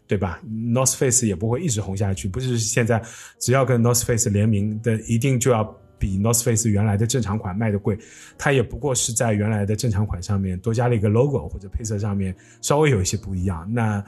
[0.06, 3.02] 对吧？North Face 也不会一直红下去，不是现在
[3.40, 5.76] 只要跟 North Face 联名的一定就要。
[6.00, 7.98] 比 North Face 原来的正常款卖的贵，
[8.38, 13.68] 它也不过是在原来的正常款上面多加了一个 logo 或者配色上面稍微有一些不一样。
[13.72, 14.04] 那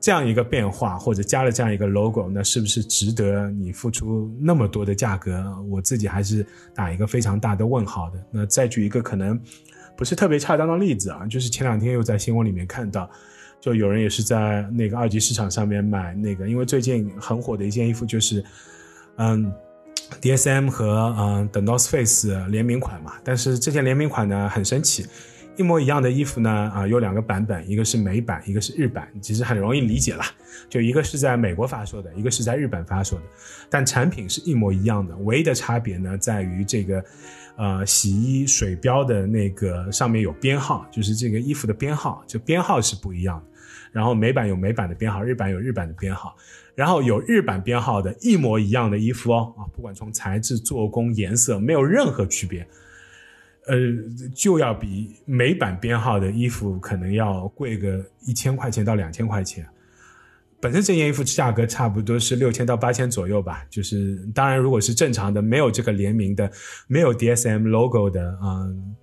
[0.00, 5.44] 这样一个变化或者加了这样一个 logo，那是不是值得你付出那么多的价格？
[5.68, 6.44] 我自己还是
[6.74, 8.18] 打一个非常大的问号的。
[8.30, 9.38] 那再举一个可能
[9.96, 13.08] 不是特别恰当的例子啊，就是前两天又在新闻里面看到，
[13.60, 18.42] 就有人也是在那个二级市场上面买那个，因为最近很火的一件衣服就是，
[19.18, 19.52] 嗯。
[20.20, 25.06] D.S.M 和嗯 The North Face 联名款嘛，但是这件联名款呢很神奇，
[25.56, 30.26] 一模一样的衣服呢啊有两个版本，一个是美版，一个是日版，其实很容易理解啦，
[30.68, 33.22] 就一个是在美国发售的，一个是在日本发售的，
[33.68, 37.04] 但产品是一模一样的，唯一的差别呢在于这个
[37.56, 43.51] 呃洗衣水标的那个上面有编号，就是这个衣服的编号，就编号是不一样的。
[43.92, 46.34] 然后美版有美版的编号，日版有日版的编号，
[46.74, 52.66] 然后有日版编号的一模一样的衣服哦啊，不管从材质、做工、颜色没有任何区别，
[53.66, 53.76] 呃，
[54.34, 59.68] 就要比美版编号的衣服可能要贵个一千块钱到两千块钱。
[60.58, 66.50] 本身这件衣服价格差不多是六千到八千左右吧，就是当然如果是正常的，没有这个联名的，
[66.86, 68.96] 没有 DSM logo 的嗯，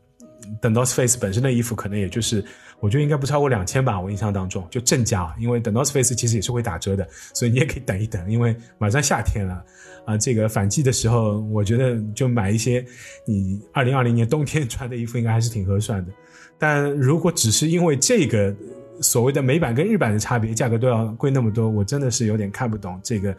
[0.60, 2.43] 等 North Face 本身的衣服可能也就是。
[2.79, 9.63] 我觉得应该不超过两千吧，我印象当中就正价，因为 The North Face 其实也是会打折的，所以你也可以等一等，因为马上夏天了，
[10.05, 12.85] 啊，这个反季的时候，我觉得就买一些
[13.25, 16.11] 你二零二零年冬天 穿的衣服，应该还是挺合算的。
[16.57, 18.55] 但如果只是因为这个
[19.01, 23.35] 所谓的美版跟日版的差别，价格都要贵那么多，我真的是有点看不懂这个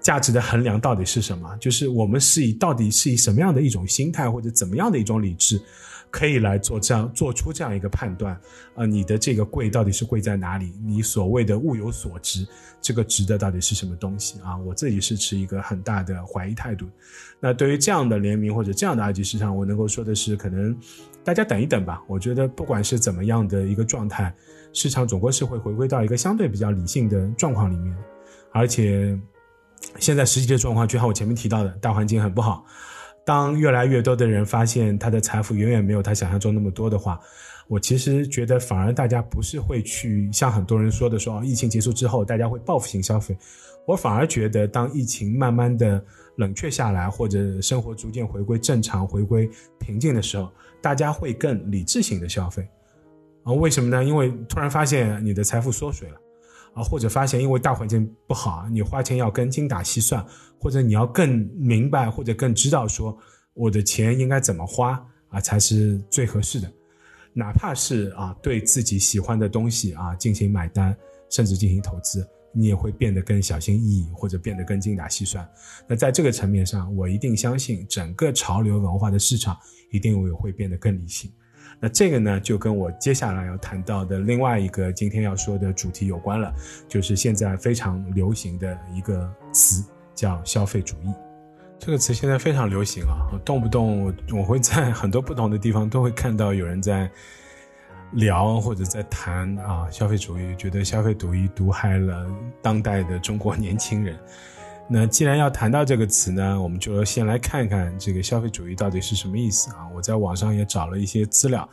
[0.00, 5.60] 价值的衡量到底是什么，就是我们是以到底是以什么样的一种心态或者怎么样的一种理智。
[6.10, 8.38] 可以来做这样做出这样一个判断，
[8.74, 10.72] 啊，你的这个贵到底是贵在哪里？
[10.84, 12.46] 你所谓的物有所值，
[12.80, 14.56] 这个值的到底是什么东西啊？
[14.58, 16.86] 我自己是持一个很大的怀疑态度。
[17.38, 20.76] 那对于这样的联名或者这样的二级市场，我能够说的是，可能
[21.22, 22.02] 大家等一等吧。
[22.08, 24.34] 我觉得不管是怎么样的一个状态，
[24.72, 27.96] 市场总归是会回归到一个相对比较理性的状况里面。
[28.52, 29.16] 而且
[29.98, 32.66] 现在实际的状况，就像我前面提到的，大环境很不好。
[33.30, 37.20] 当越来越多的人发现他的财富远远没有他想象中那么多的话，
[37.68, 43.38] 我其实觉得反而大家不是会去像很多人说的说，疫情结束之后大家会报复性消费。
[43.86, 46.04] 我反而觉得，当疫情慢慢的
[46.38, 50.50] 冷却下来，或者生活逐渐回归正常、回归平静的时候，
[50.82, 52.68] 大家会更理智性的消费。
[53.44, 54.02] 啊，为什么呢？
[54.02, 56.16] 因为突然发现你的财富缩水了，
[56.82, 60.24] 或者发现因为大环境不好，你花钱要更精打细算，
[60.58, 63.16] 或者你要更明白或者更知道说
[63.54, 66.72] 我的钱应该怎么花啊才是最合适的，
[67.32, 70.96] 哪怕是啊对自己喜欢的东西啊进行买单，
[71.30, 75.48] 甚至进行投资，你也会变得更小心翼翼，或者变得更精打细算。
[75.86, 79.56] 那在这个层面上，我一定相信整个潮流文化的市场
[79.90, 81.30] 一定会会变得更理性。
[81.80, 86.52] 那这个呢，就跟我接下来要谈到的另外一个今天要说的主题有关了，
[86.86, 89.82] 就是现在非常流行的一个词，
[90.14, 91.14] 叫消费主义。
[91.78, 97.10] 这个词现在非常流行啊，动不动我我会在 很多不同的地方都会看到有人在
[98.12, 102.26] 聊或者在谈啊消费主义，觉得消费主义毒害了
[102.60, 104.18] 当代的中国年轻人。
[104.92, 109.88] 那既然要谈到这个词呢，我们就先来看看这个消费主义到底是什么意思啊？
[109.94, 111.68] 我在网上也找了一些资料，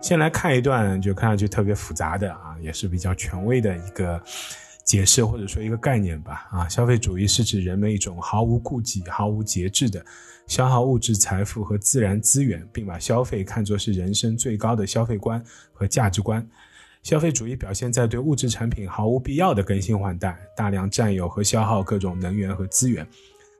[0.00, 4.18] 先来看一段，就看上去特别复杂的啊，也是比较权威的一个
[4.84, 6.48] 解释或者说一个概念吧。
[6.50, 10.02] 啊，消费主义是指人们一种毫无顾忌、毫无节制的
[10.46, 16.48] 消耗物质财富和自然资源，并把消费看作是人生最高的消费观和价值观。
[17.02, 23.06] 消费主义表现在对物质产品 毫无必要的更新换代、大量占有和消耗各种能源和资源、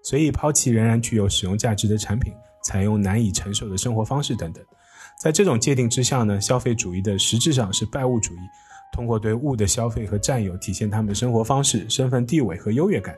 [0.02, 4.64] 随意抛弃仍然具有使用价值的产品、采用难以承受的生活方式等等。
[5.20, 8.38] 在这种界定之下呢，消费主义的实质上是拜物主义，
[8.92, 13.14] 通过对物的消费和占有，体现他们的生活方式、身份地位和优越感。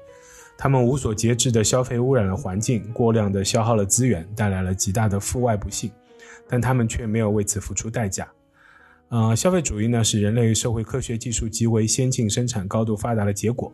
[0.56, 5.90] 他们无所节制的消费污染了环境，过量的消耗了资源，带来了极大的负外部性，
[6.48, 8.28] 但他们却没有为此付出代价。
[9.14, 13.72] 呃，消费主义呢是人类社会科学技术极为先进、生产高度发达的结果。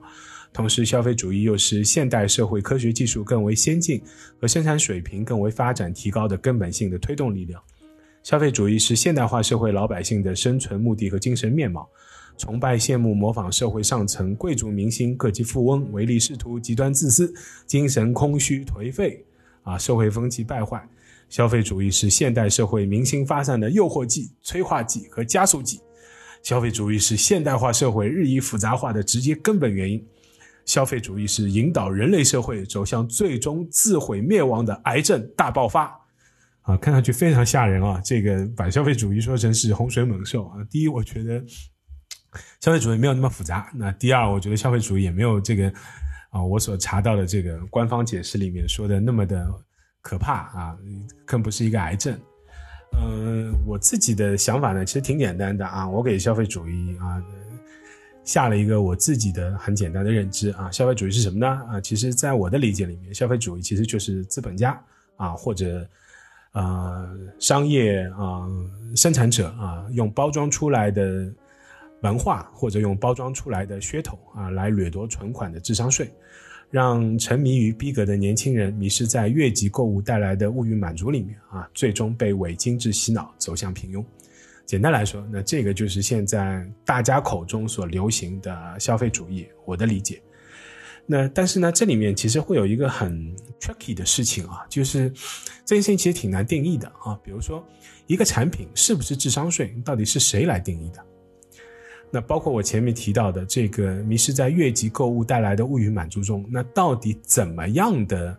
[0.53, 4.03] 同时，消费主义又是现代社会科学技术更为先进
[4.38, 7.59] 和生产水平更为发展提高的根本性的推动力量。
[8.22, 11.88] 消费主义是现代化社会老百姓的生存目的和精神面貌。
[12.37, 17.33] 崇拜、羡慕、模仿社会上层贵族、明星、各级富翁，唯利是图、极端自私、
[17.64, 19.24] 精神空虚、颓废，
[19.62, 20.87] 啊，社会风气败坏。
[21.31, 25.81] 消费主义是现代社会明星发散的诱惑剂、催化剂和加速剂。
[26.43, 30.05] 消费主义是现代化社会日益复杂化的直接根本原因。
[30.66, 35.97] 消费主义是引导人类社会走向最终自毁灭亡的癌症大爆发。
[36.62, 38.01] 啊，看上去非常吓人啊！
[38.05, 40.57] 这个把消费主义说成是洪水猛兽啊。
[40.69, 41.40] 第一，我觉得
[42.61, 43.71] 消费主义没有那么复杂。
[43.75, 45.73] 那第二，我觉得消费主义也没有这个
[46.31, 49.49] 啊，我所查到的这个官方解释里面说的那么的。
[50.03, 50.79] 可怕啊，
[51.25, 52.19] 更不是一个癌症。
[52.93, 55.89] 呃，我自己的想法呢，其实挺简单的啊。
[55.89, 57.23] 我给消费主义啊
[58.25, 60.71] 下了一个我自己的很简单的认知啊。
[60.71, 61.47] 消费主义是什么呢？
[61.71, 64.83] 啊，其实在我的理解里面，消费主义其实就是资本家
[65.17, 65.87] 啊或者
[66.53, 67.09] 啊
[67.39, 68.49] 商业啊
[68.97, 71.33] 生产者啊用包装出来的
[72.03, 76.11] 文化或者用包装出来的噱头啊来掠夺存款的智商税。
[76.71, 84.05] 让沉迷于逼格的年轻人迷失在越级购物带来的物欲满足里面啊，最终被伪精致洗脑，走向平庸。
[84.65, 89.47] 简单来说，那这个就是现在大家口中所流行的消费主义。
[89.65, 90.23] 我的理解。
[91.07, 95.11] 那但是呢，这里面其实会有一个很 tricky 的事情啊，就是
[95.65, 97.19] 这件事情其实挺难定义的啊。
[97.25, 97.67] 比如说，
[98.07, 101.05] 一个产品是不是智商税，到底是谁来定义的？
[102.11, 108.37] 那包括我前面提到的这个迷失在越级购物带来的物欲满足中，那到底怎么样的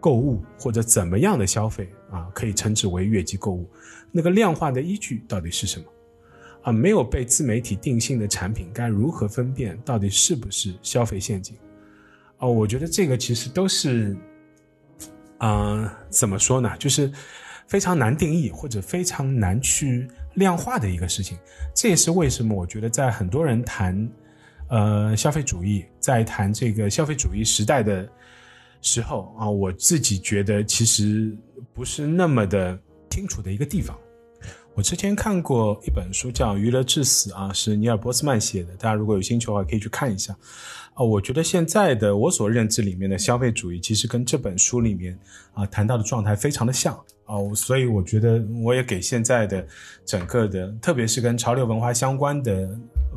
[0.00, 3.68] 购物或者怎么样的消费啊，可以称之为越级购物？
[4.10, 5.86] 那个量化的依据到底是什么？
[6.62, 11.56] 啊，没有被自媒体定性的产品该如何分辨到底是不是消费陷阱？
[12.38, 14.16] 哦，我觉得这个其实都是，
[15.38, 16.76] 啊，怎么说呢？
[16.78, 17.12] 就是
[17.68, 20.08] 非常难定义或者非常难去。
[20.34, 21.36] 量化的一个事情，
[21.74, 24.08] 这也是为什么我觉得在很多人谈，
[24.68, 28.08] 呃，消费主义，在谈这个消费主义时代的
[28.80, 31.36] 时候啊，我自己觉得其实
[31.74, 32.78] 不是那么的
[33.10, 33.98] 清楚的一个地方。
[34.74, 40.32] 我之前看过一本书叫《娱乐至死》啊，是尼尔波斯曼写的，大家如果有兴趣的话可以去看一下。
[40.94, 45.18] 啊，我觉得现在的我所认知里面的消费主义，其实跟这本书里面
[45.52, 46.96] 啊谈到的状态非常的像
[47.28, 49.64] 啊，所以我觉得我也给现在的
[50.04, 52.68] 整个的，特别是跟潮流文化相关的，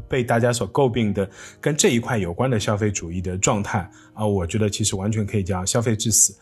[0.10, 1.28] 被大家所诟病的
[1.62, 6.36] 跟这一块有关的消费主义的状态啊，我觉得其实完全可以叫消费致死。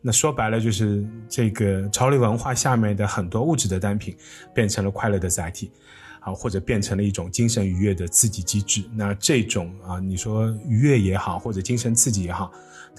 [0.00, 4.16] 那说白了就是这个潮流文化下面的很多物质的单品
[4.54, 5.72] 变成了快乐的载体。
[6.20, 8.82] 啊，或者变成了一种精神愉悦的刺激机制。
[8.92, 12.50] 那这种啊，你说愉悦也好，或者精神刺激也好，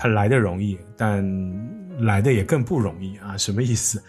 [0.02, 1.22] 它来的容易，但
[2.00, 3.36] 来的也更不容易啊。
[3.36, 4.02] 什么意思？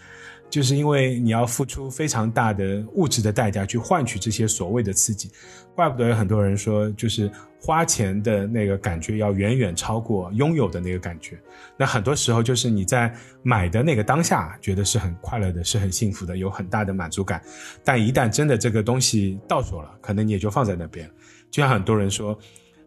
[0.49, 5.29] 就是因为你要付出非常大的物质的代价去换取这些所谓的刺激，
[5.75, 7.29] 怪不得有很多人说，就是
[7.59, 11.37] 花钱的那个感觉要远远超过拥有的那个感觉。
[11.75, 13.13] 那很多时候就是你在
[13.43, 17.41] 买的那个当下觉得是很快乐的，是很幸福的，有很大的满足感，
[17.83, 21.09] 但一旦真的这个东西到手了，可能你也就放在那边。
[21.49, 22.37] 就像很多人说。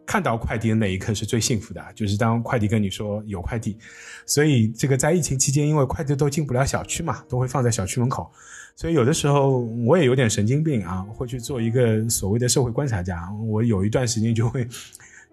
[0.05, 3.77] 看到快递的那一刻是最幸福的，就是当快递跟你说有快递。
[4.25, 8.31] 所以这个在疫情期间，因为快递都进不了小区嘛，都会放在小区门口。
[8.75, 13.31] 所以有的时候我也有点神经病啊，会去做一个所谓的社会观察家。
[13.47, 14.67] 我有一段时间就会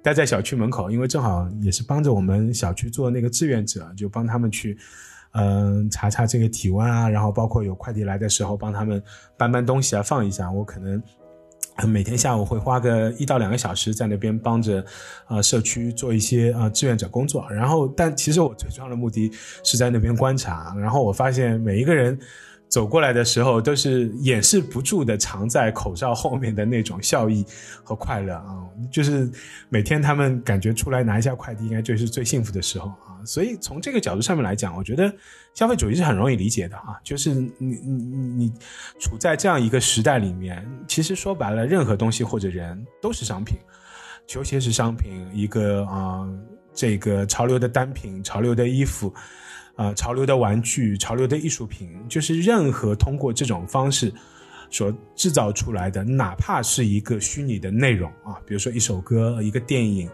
[0.02, 4.78] 待在小区门口，因为正好也是帮着我们小区做那个志愿者，就帮他们去
[5.32, 9.02] 嗯查查这个体温啊，然后包括有快递来的时候帮他们
[9.36, 10.50] 搬搬东西啊，放一下。
[10.50, 11.02] 我可能。
[11.86, 14.84] 每天下午会花个一到两个小时在那边帮着，
[15.26, 17.46] 啊社区做一些啊志愿者工作。
[17.50, 19.30] 然后，但其实我最重要的目的
[19.64, 20.74] 是在那边观察。
[20.78, 22.18] 然后我发现每一个人
[22.68, 27.44] 走过来的时候，都是掩饰不住的藏在口罩后面的那种笑意
[27.82, 28.64] 和快乐啊！
[28.90, 29.30] 就是
[29.68, 33.11] 每天他们感觉出来拿一下快递，应该就是最幸福的时候啊。
[33.24, 35.12] 所以从这个角度上面来讲，我觉得
[35.54, 36.98] 消费主义是很容易理解的啊。
[37.04, 38.16] 就是你你
[38.46, 38.52] 你
[38.98, 43.58] 处在这样一个时代里面，其实说白了，任何东西或者人都是商品。
[44.26, 46.26] 球鞋是商品，一个啊
[46.72, 49.12] 这个潮流的单品、潮流的衣服、
[49.74, 54.12] 啊潮流的玩具、潮流的艺术品，就是任何通过这种方式
[54.70, 60.08] 所制造出来的，哪怕是一个虚拟的内容啊，比如说一首歌、一个电影。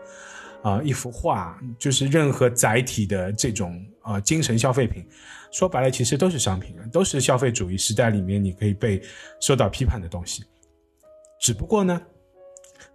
[0.69, 5.07] 啊，一幅画就是任何载体的这种啊精神消费品，
[5.51, 9.01] 说白了其实都是商品，都是消费主义时代里面你可以被
[9.41, 10.45] 受到批判的东西。
[11.41, 11.99] 只不过呢，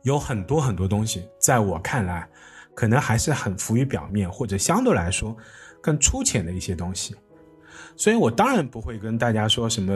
[0.03, 2.27] 有很多很多东西，在我看来，
[2.75, 5.35] 可能还是很浮于表面，或者相对来说
[5.81, 7.15] 更粗浅的一些东西。
[7.95, 9.93] 所以我当然不会跟大家说什么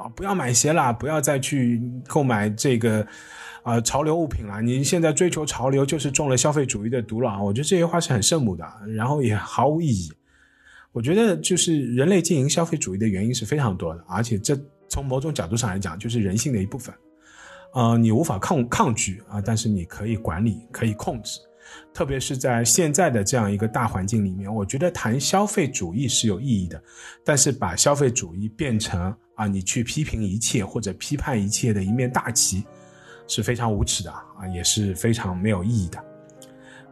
[0.00, 3.06] 啊，不要买鞋啦，不要再去购买这个。
[3.68, 4.62] 啊，潮流物品啦！
[4.62, 7.42] 你现在追求潮流，就是中了消费主义的毒了啊！
[7.42, 8.64] 我觉得这些话是很圣母的，
[8.96, 10.10] 然后也毫无意义。
[10.90, 14.58] 我觉得就是人类经营消费主义的原因是非常多的，而且这
[14.88, 16.94] 从某种角度上来讲，就是人性的一部分。
[17.74, 21.38] 呃，你无法抗抗拒啊，但是你可以管理，可以控制。
[21.92, 26.82] 特别是在现在的这样一个大环境里面，我觉得谈消费主义是有意义的，
[27.22, 32.64] 但是把消费主义变成啊，你去批评一切或者批判一切的一面大旗。
[33.28, 36.04] 是非常无耻的啊，也是非常没有意义的。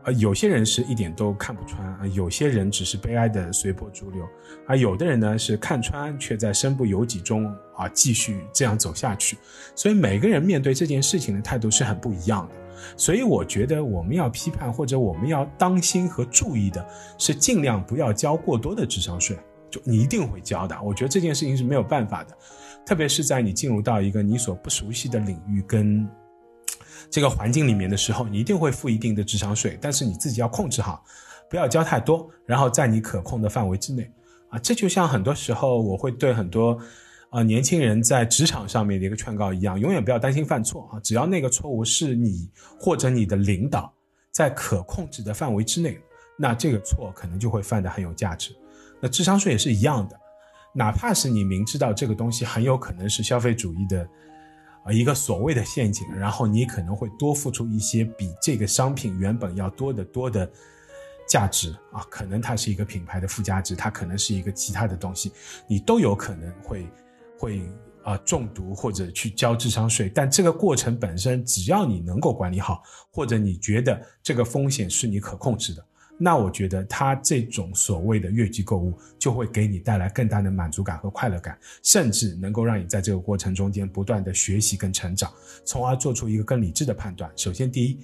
[0.05, 4.24] 呃，有些人是一点都看不穿啊，有些人只是悲哀的随波逐流，
[4.64, 9.37] 而有的人呢是看穿，却在身不由己中啊继续这样走下去。
[9.74, 12.55] 所以每个人面对这件事情的态度是很不一样的。
[12.97, 16.87] 所以我觉得我们要批判或者我们要当心和注意的
[17.18, 19.37] 是，尽量不要交过多的智商税。
[19.68, 22.39] 就你一定会交的，我觉得这件事情是没有办法的，
[22.87, 26.09] 特别是在你进入到一个你所不熟悉的领域跟。
[27.11, 31.04] 这个环境里面的时候，你一定会付一定的智商税，但是你自己要控制好，
[31.48, 34.11] 不要交太多，然后在你可控的范围之内，
[34.50, 36.78] 啊，这就像很多时候我会对很多，
[37.30, 43.92] 呃，年轻人在职场上面的一个劝告一样，永远不要担心犯错啊，只要那个错误是你或者你的领导
[44.30, 45.98] 在可控制的范围之内，
[46.36, 48.54] 那这个错可能就会犯得很有价值。
[49.00, 50.18] 那智商税也是一样的，
[50.74, 54.07] 哪怕是你明知道这个东西很有可能是消费主义的。
[54.87, 60.49] 啊，一个所谓的陷阱，然后你可能会多付出一些比这个商品原本要多得多的
[61.28, 65.32] 价值啊，可能它是一个品牌的附加值，它可能是一个其他的东西，
[65.66, 66.89] 你都有可能会
[67.37, 67.62] 会
[68.05, 70.09] 啊中毒或者去交智商税。
[70.09, 72.80] 但这个过程本身，只要你能够管理好，
[73.11, 75.84] 或者你觉得这个风险是你可控制的。
[76.19, 85.31] 那我觉得他这种所谓的越级购物，就会给你带来更大的满足感和快乐感，甚至能够让你在这个过程中间不断的学习跟成长，
[85.64, 87.31] 从而做出一个更理智的判断。
[87.37, 87.99] 首先，第一，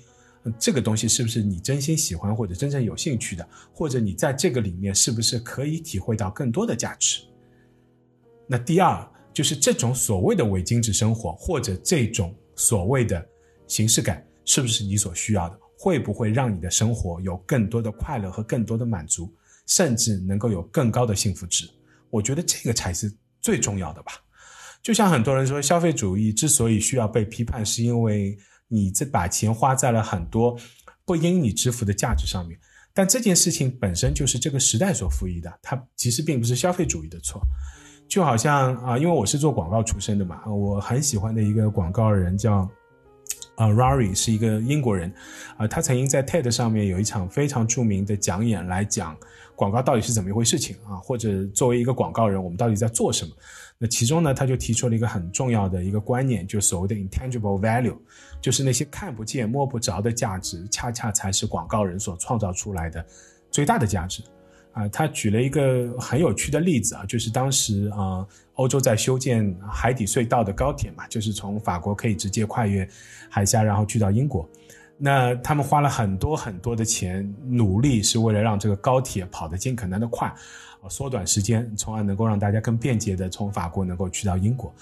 [0.59, 7.23] 这个东西是不是你真心喜欢或者真正有兴趣的，或者你在这个里面是不是可以体会到更多的价值？
[8.47, 13.27] 那第二，就是这种所谓的伪精致生活，或者这种所谓的
[13.67, 15.59] 形式感，是不是你所需要的？
[15.83, 19.35] 会不会让你的生活有更多的快乐和更多的满足，
[19.67, 21.69] 甚至能够有更高的幸福值？
[22.09, 24.13] 我觉得这个才是最重要的吧。
[24.81, 30.57] 就像很多人说，消费主义之所以需要被批判，是因为你这把钱花在了很多
[31.05, 32.57] 不应你支付的价值上面。
[32.95, 37.43] 但这件事情本身就是这个时代所赋予的，它其实并不是消费主义的错。
[38.09, 42.71] 就好像啊，因为我是做广告出身的嘛，我很喜欢的一个广告人叫。
[43.57, 45.13] 啊，Rory 是一个英国人，
[45.57, 49.17] 啊，他曾经在 TED 上面有一场非常著名的讲演，来讲
[49.55, 53.31] 广告到底是怎么一回事情啊，或者作为一个广告人，我们到底在做什么？
[53.79, 57.97] 那其中呢，他就提出了一个很重要的一个观念，就所谓的 intangible value，
[58.41, 63.05] 就是那些看不见摸不着的价值，恰恰才是广告人所创造出来的
[63.51, 64.23] 最大的价值。
[64.73, 72.89] 啊，他举了一个很有趣的例子啊，就是当时啊，欧洲在修建海底隧道的高铁嘛，就是从法国可以直接跨越
[73.29, 74.49] 海峡，然后去到英国。
[74.99, 80.33] 那他们花了很多很多的钱，努力是为了让这个高铁跑得尽可能的快。
[80.89, 84.75] 缩短时间，从而能够让大家更便捷的从法国能够去到英国。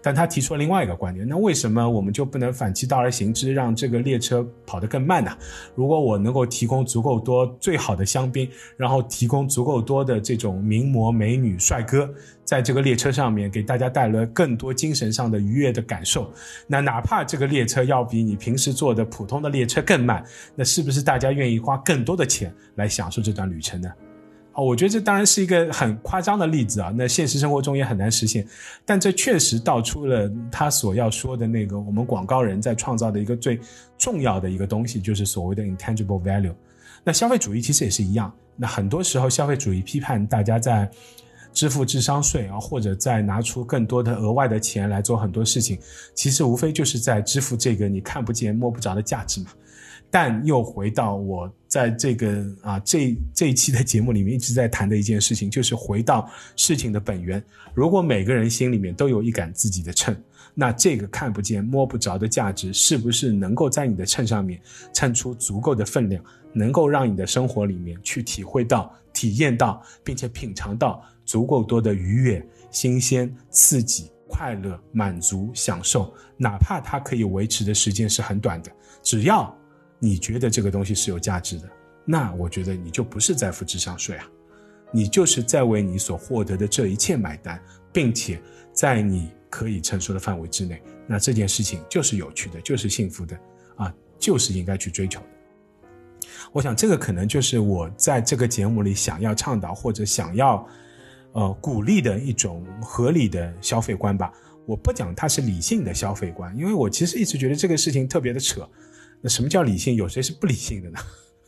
[0.00, 5.36] 但他提出了另外一个观点，那为什么我们就不能反其道而行之，让这个列车跑得更慢呢？
[5.74, 12.08] 如果我能够提供足够多最好的香槟，然后提供足够多的这种名模、美女、帅哥，
[12.44, 16.32] 在这个列车上面给大家带来更多精神上的愉悦的感受，
[16.68, 20.22] 那哪怕这个列车要比你平时坐的普通的列车更慢，
[20.54, 23.90] 那是不是大家愿意花更多的钱来享受这段旅程呢？
[24.58, 28.44] 哦我觉得这当然是一个很夸张的例子啊，那现实生活中也很难实现，
[28.84, 33.60] 但这确实道出了他所要说的那个我们广告人在创造的一个最
[33.96, 36.52] 重要的一个东西，就是所谓的 intangible value。
[37.04, 40.90] 那消费主义其实也是一样，那很多时候消费主义批判大家在
[41.52, 45.78] 支付智商税啊，或者在拿出更多的额外的钱来做很多事情，
[46.14, 49.50] 其实无非就是在支付这个你看不见摸不着的价值嘛。
[50.10, 57.42] 但又回到我在这个啊这这一期的节目里面一直在谈的一件事情， 就是回到事情的本源。
[57.74, 60.16] 如果每个人心里面都有一杆自己的秤，
[60.54, 64.60] 那这个看不见摸不着的价值，是不是能够在你的秤上面
[64.94, 79.54] 称出足够的分量，能够让你的生活里面去体会到、体验到，并且品尝到足够多的愉悦、新鲜、刺激、快乐、满足、享受，哪怕它可以维持的时间是很短的，只要。
[79.98, 81.68] 你觉得这个东西是有价值的，
[82.04, 84.24] 那我觉得你就不是在付智商税啊，
[84.92, 87.60] 你就是在为你所获得的这一切买单，
[87.92, 88.40] 并且
[88.72, 93.36] 在你可以承受的范围之内，那这件事情就是有趣的，就是幸福的
[93.76, 95.26] 啊，就是应该去追求的。
[96.52, 100.66] 我想这个可能就是我在这个节目里想要倡导或者想要
[101.32, 104.32] 呃鼓励的一种合理的消费观吧。
[104.64, 108.68] 我不讲它是理性的消费观，因为我其实一直觉得这个事情特别的扯。
[109.20, 109.94] 那什么叫理性？
[109.94, 110.98] 有谁是不理性的呢？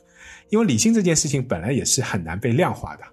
[0.51, 3.05] 因为理性这件事情本来也是很难被量化的，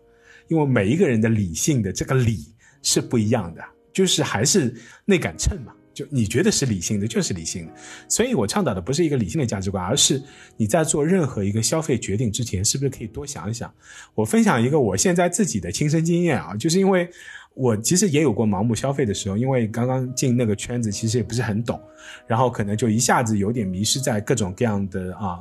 [0.47, 5.74] 因为每一个人的理性的这个理是不一样的，就是还是那杆秤嘛。
[5.93, 7.74] 就你觉得是理性的，就是理性的。
[8.08, 10.22] 所以我倡导的不是一个理性的价值观，而是
[10.55, 13.74] 你在做任何一个消费决定之前，是不是可以多想一想？
[14.14, 17.10] 我分享一个我现在自己的亲身经验啊，就是因为。
[17.58, 21.82] 我其实也有过盲目消费的时候，因为刚刚进那个圈子，其实也不是很懂，
[22.28, 25.39] 然后可能就一下子有点迷失在各种各样的啊。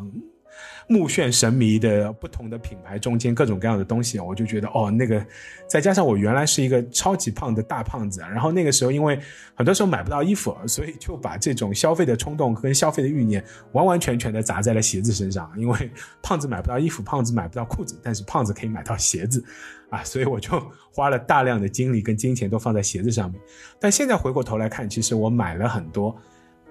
[0.89, 5.24] 目眩神迷的不同的品牌中间各种各样的东西，我就觉得哦，那个
[5.66, 9.18] 再加上我原来是一个超级胖的大胖子，然后那个时候因为
[9.55, 15.51] 很多时候买不到衣服，所以就把这种消费的冲动跟消费的欲念完完全全的砸在了鞋子身上。
[15.57, 15.91] 因为
[16.22, 19.45] 胖子买不到衣服，胖子买不到裤子，但是胖子可以买到鞋子，
[19.91, 20.62] 啊，所以我就
[20.93, 23.41] 花了大量的精力跟金钱都放在鞋子上面。
[23.80, 26.16] 但现在回过头来看，其实我买了很多。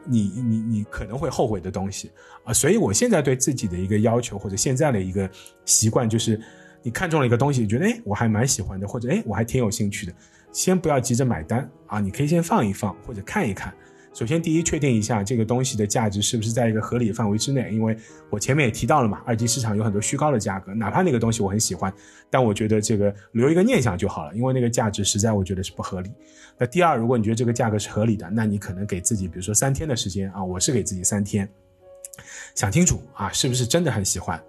[0.05, 2.11] 你你你可能会后悔的东西
[2.43, 5.29] 啊，所以我现在对自己的一个要求或者现在的一个
[5.65, 6.39] 习惯就是，
[6.81, 10.13] 你看中了一个东西，觉得哎我还蛮喜欢的，或者哎我还挺有兴趣的，
[10.51, 13.73] 先不要急着买单啊，你可以先放一放或者看一看。
[14.15, 17.69] 首先，第一，确定一下这个东西的价值是不是在一个合理范围之内。
[17.73, 17.97] 因为
[18.29, 21.93] 我前面也提到了嘛，二级市场有很多虚高的价格，哪怕那个东西我很喜欢，
[22.29, 26.09] 但我觉得这个留一个念想就好了，因为那个价值实在我觉得是不合理。
[26.57, 31.49] 那第二，如果你觉得这个价格是合理的，那你可能给自己，比如说三天的时间啊，我是给自己三天，
[32.55, 34.41] 想清楚啊，是不是真的很喜欢。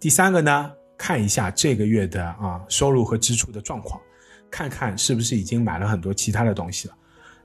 [0.00, 4.00] 第三个呢，看一下这个月的啊收入和支出的状况，
[4.50, 6.94] 看看是不是已经买了很多其他的东西了。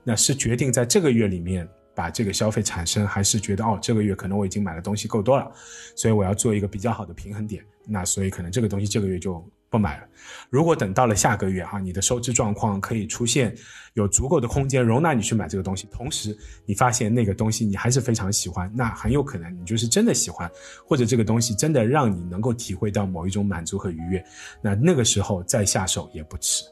[0.04, 5.50] 那是决定在这个月里面把这个消费产生，还是觉得哦这个月可能我已经买的东西够多了，
[5.94, 7.64] 所以我要做一个比较好的平衡点。
[7.86, 10.06] 那所以可能这个东西这个月就不买了。
[10.48, 13.54] 如果等到了下个月哈，你的收支状况可以出现
[13.94, 20.48] 有足够的空间容纳你去买这个东西，同时你发现那个东西你还是非常喜欢，那很有可能你就是真的喜欢，
[20.86, 24.24] 或者这个东西真的让你能够体会到某一种满足和愉悦，
[24.62, 26.64] 那那个时候再下手也不迟。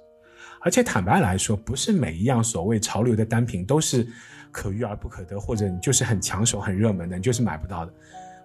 [0.69, 4.07] 而且坦白来说，不是每一样所谓潮流的单品都是
[4.53, 7.93] 可遇而不可得，或者你就是很抢手、很热门的，你就是买不到的。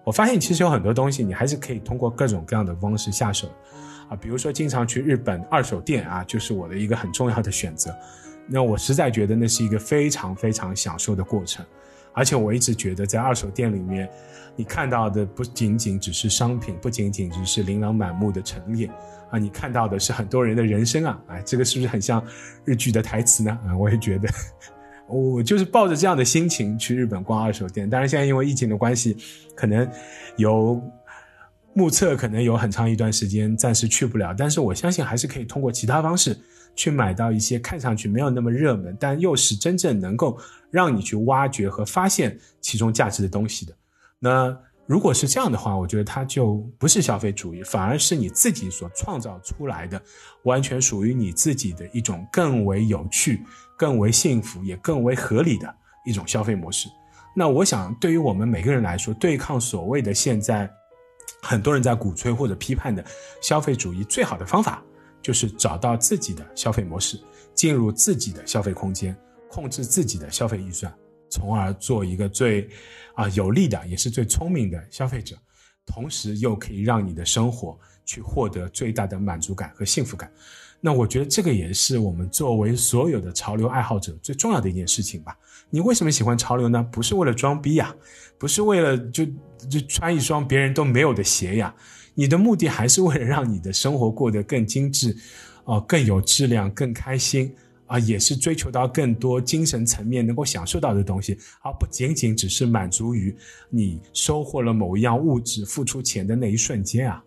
[0.04, 3.46] 我发现其实有很多东西，你还是可以通过各种各样的方式下手，
[4.08, 7.94] 啊，比如说经常去日本二手店啊，就是我的一个很重要的选择。
[8.46, 11.62] 那我实在觉得那是一个非常非常享受的过程。
[12.14, 14.08] 而且我一直觉得，在二手店里面，
[14.56, 18.88] 你看到的不仅仅只是商品，不仅仅只是琳琅满目的陈列
[19.34, 21.20] 啊，你看到的是很多人的人生啊！
[21.26, 22.24] 哎，这个是不是很像
[22.64, 23.58] 日剧的台词呢？
[23.66, 24.28] 啊，我也觉得，
[25.08, 27.90] 我就是抱着这样的心情去日本逛二手店。
[27.90, 29.16] 当然，现在因为疫情的关系，
[29.56, 29.90] 可能
[30.36, 30.80] 有
[31.72, 34.32] 目测，可能有很长一段时间暂时去不了。
[34.38, 36.38] 但是我相信，还是可以通过其他方式。
[36.76, 40.36] 去买到一些看上去没有那么热门，但又是真正能够
[40.72, 43.72] 让你去挖掘和发现其中价值的东西的。
[44.18, 50.00] 那如果是这样的话，我觉得它就不是消费主义，反而是你自己所创造出来的，
[50.42, 53.42] 完全属于你自己的一种更为有趣、
[53.76, 55.74] 更为幸福也更为合理的
[56.04, 56.88] 一种消费模式。
[57.34, 60.70] 那我想，对于我们每个人来说，对抗所谓的现在
[61.42, 63.04] 很多人在鼓吹或者批判的
[63.40, 64.82] 消费主义，最好的方法。
[65.22, 67.18] 就是找到自己的消费模式，
[67.54, 69.16] 进入自己的消费空间，
[69.48, 70.94] 控制自己的消费预算，
[71.34, 72.68] 从而做一个最
[73.16, 75.36] 啊有利的，也是最聪明的消费者，
[75.84, 80.30] 同时又可以让你的生活去获得最大的满足感和幸福感。
[80.80, 85.36] 那我觉得这个也是我们作为所有的潮流爱好者最重要的一件事情吧。
[85.70, 86.86] 你为什么喜欢潮流呢？
[86.92, 87.92] 不是为了装逼呀，
[88.38, 89.24] 不是为了就
[89.68, 91.74] 就穿一双别人都没有的鞋呀。
[92.14, 95.16] 你的目的还是为了让你的生活过得更精致，
[95.64, 97.52] 啊，更有质量，更开心
[97.94, 103.32] 啊，也是追求到更多精神层面能够享受到的东西，而不仅仅只是满足于
[103.70, 107.24] 你收获了某一样物质、付出钱的那一瞬间啊，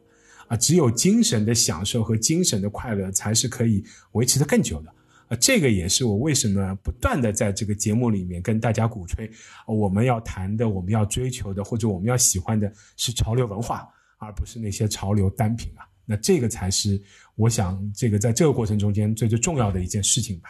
[0.50, 4.90] 啊，只有精神的享受和精神的快乐才是可以维持的更久的
[5.30, 9.32] 啊，这个也是我为什么不断的在这个节目里面跟大家鼓吹，
[9.66, 13.88] 我们要谈的、我们要追求的或者我们要喜欢的是潮流文化。
[14.20, 17.00] 而不是那些潮流单品啊，那这个才是
[17.36, 20.50] 我想这个在这个过程中间最最重要的一件事情吧。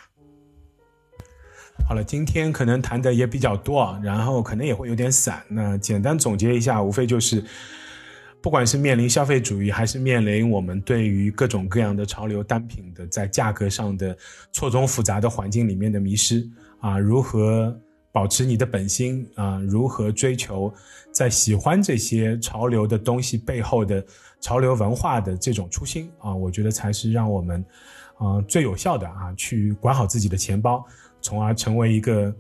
[1.88, 5.44] 好了，今天可能谈的也比较多啊，然后可能也会有点散。
[5.50, 7.44] 那简单总结一下，无非就是，
[8.42, 14.18] 不管是面临消费主义，还是面临我们对于各种各样的潮流单品的在价格上的
[14.52, 16.48] 错综复杂的环境里面的迷失
[16.80, 17.76] 啊，如何？
[18.18, 20.74] 保持你的本心啊，如何追求
[21.12, 24.04] 在喜欢这些潮流的东西背后的
[24.42, 26.34] 潮流文化的这种初心啊？
[26.34, 27.64] 我觉得才是让我们
[28.18, 30.84] 啊最有效的啊，去管好自己的钱包，
[31.22, 32.36] 从而成为一个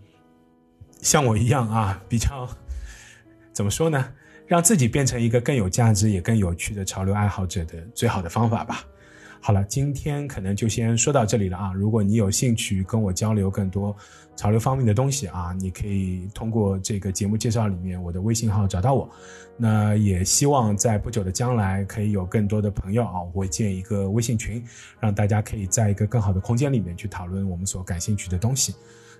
[0.99, 2.49] 像我一样啊比较
[3.53, 4.03] 怎么说呢？
[4.47, 8.83] 让自己变成一个更有价值也更有趣的潮流爱好者的最好的方法吧。
[9.39, 11.71] 好了，今天可能就先说到这里了啊！
[11.73, 13.95] 如果你有兴趣跟我交流更多
[14.35, 19.09] 潮流方面的东西啊，你可以通过这个节目介绍里面我的微信号找到我。
[19.55, 24.63] 那也希望在不久的将来可以有更多的朋友啊，我会建一个微信群，
[24.99, 28.75] 让大家可以在一个更好的空间里面去讨论我们所感兴趣的东西。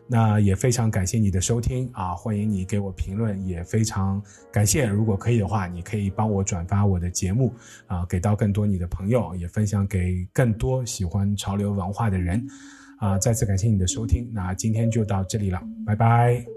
[0.08, 2.16] 那也非常感谢你的收听啊！
[2.16, 4.88] 欢迎你给我评论，也非常感谢。
[4.88, 7.54] 如果可以的话，你可以帮我转发我的节目
[7.88, 12.42] 啊，给到更多你的朋友，也分享给更多喜欢潮流文化的人
[13.00, 13.18] 啊！
[13.20, 16.57] 再次感谢你的收听，那今天就到这里了，拜拜。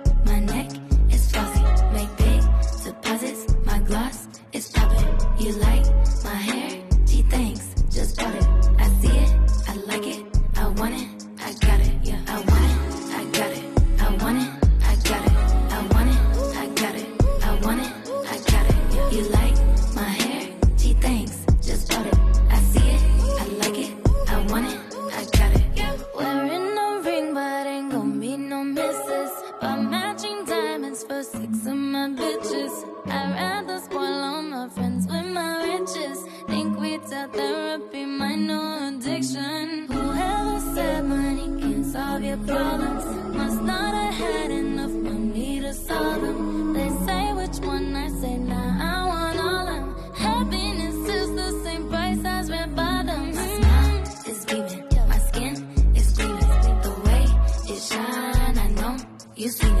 [42.21, 43.05] Solve your problems
[43.35, 46.73] must not have had enough money to solve them.
[46.73, 48.55] They say which one I say now.
[48.55, 50.13] Nah, I want all them.
[50.15, 53.35] Happiness is the same price as red bottoms.
[53.35, 55.55] My smile is beaming, my skin
[55.95, 56.81] is gleaming.
[56.85, 57.25] The way
[57.73, 58.97] it shine, I know
[59.35, 59.80] you've seen it.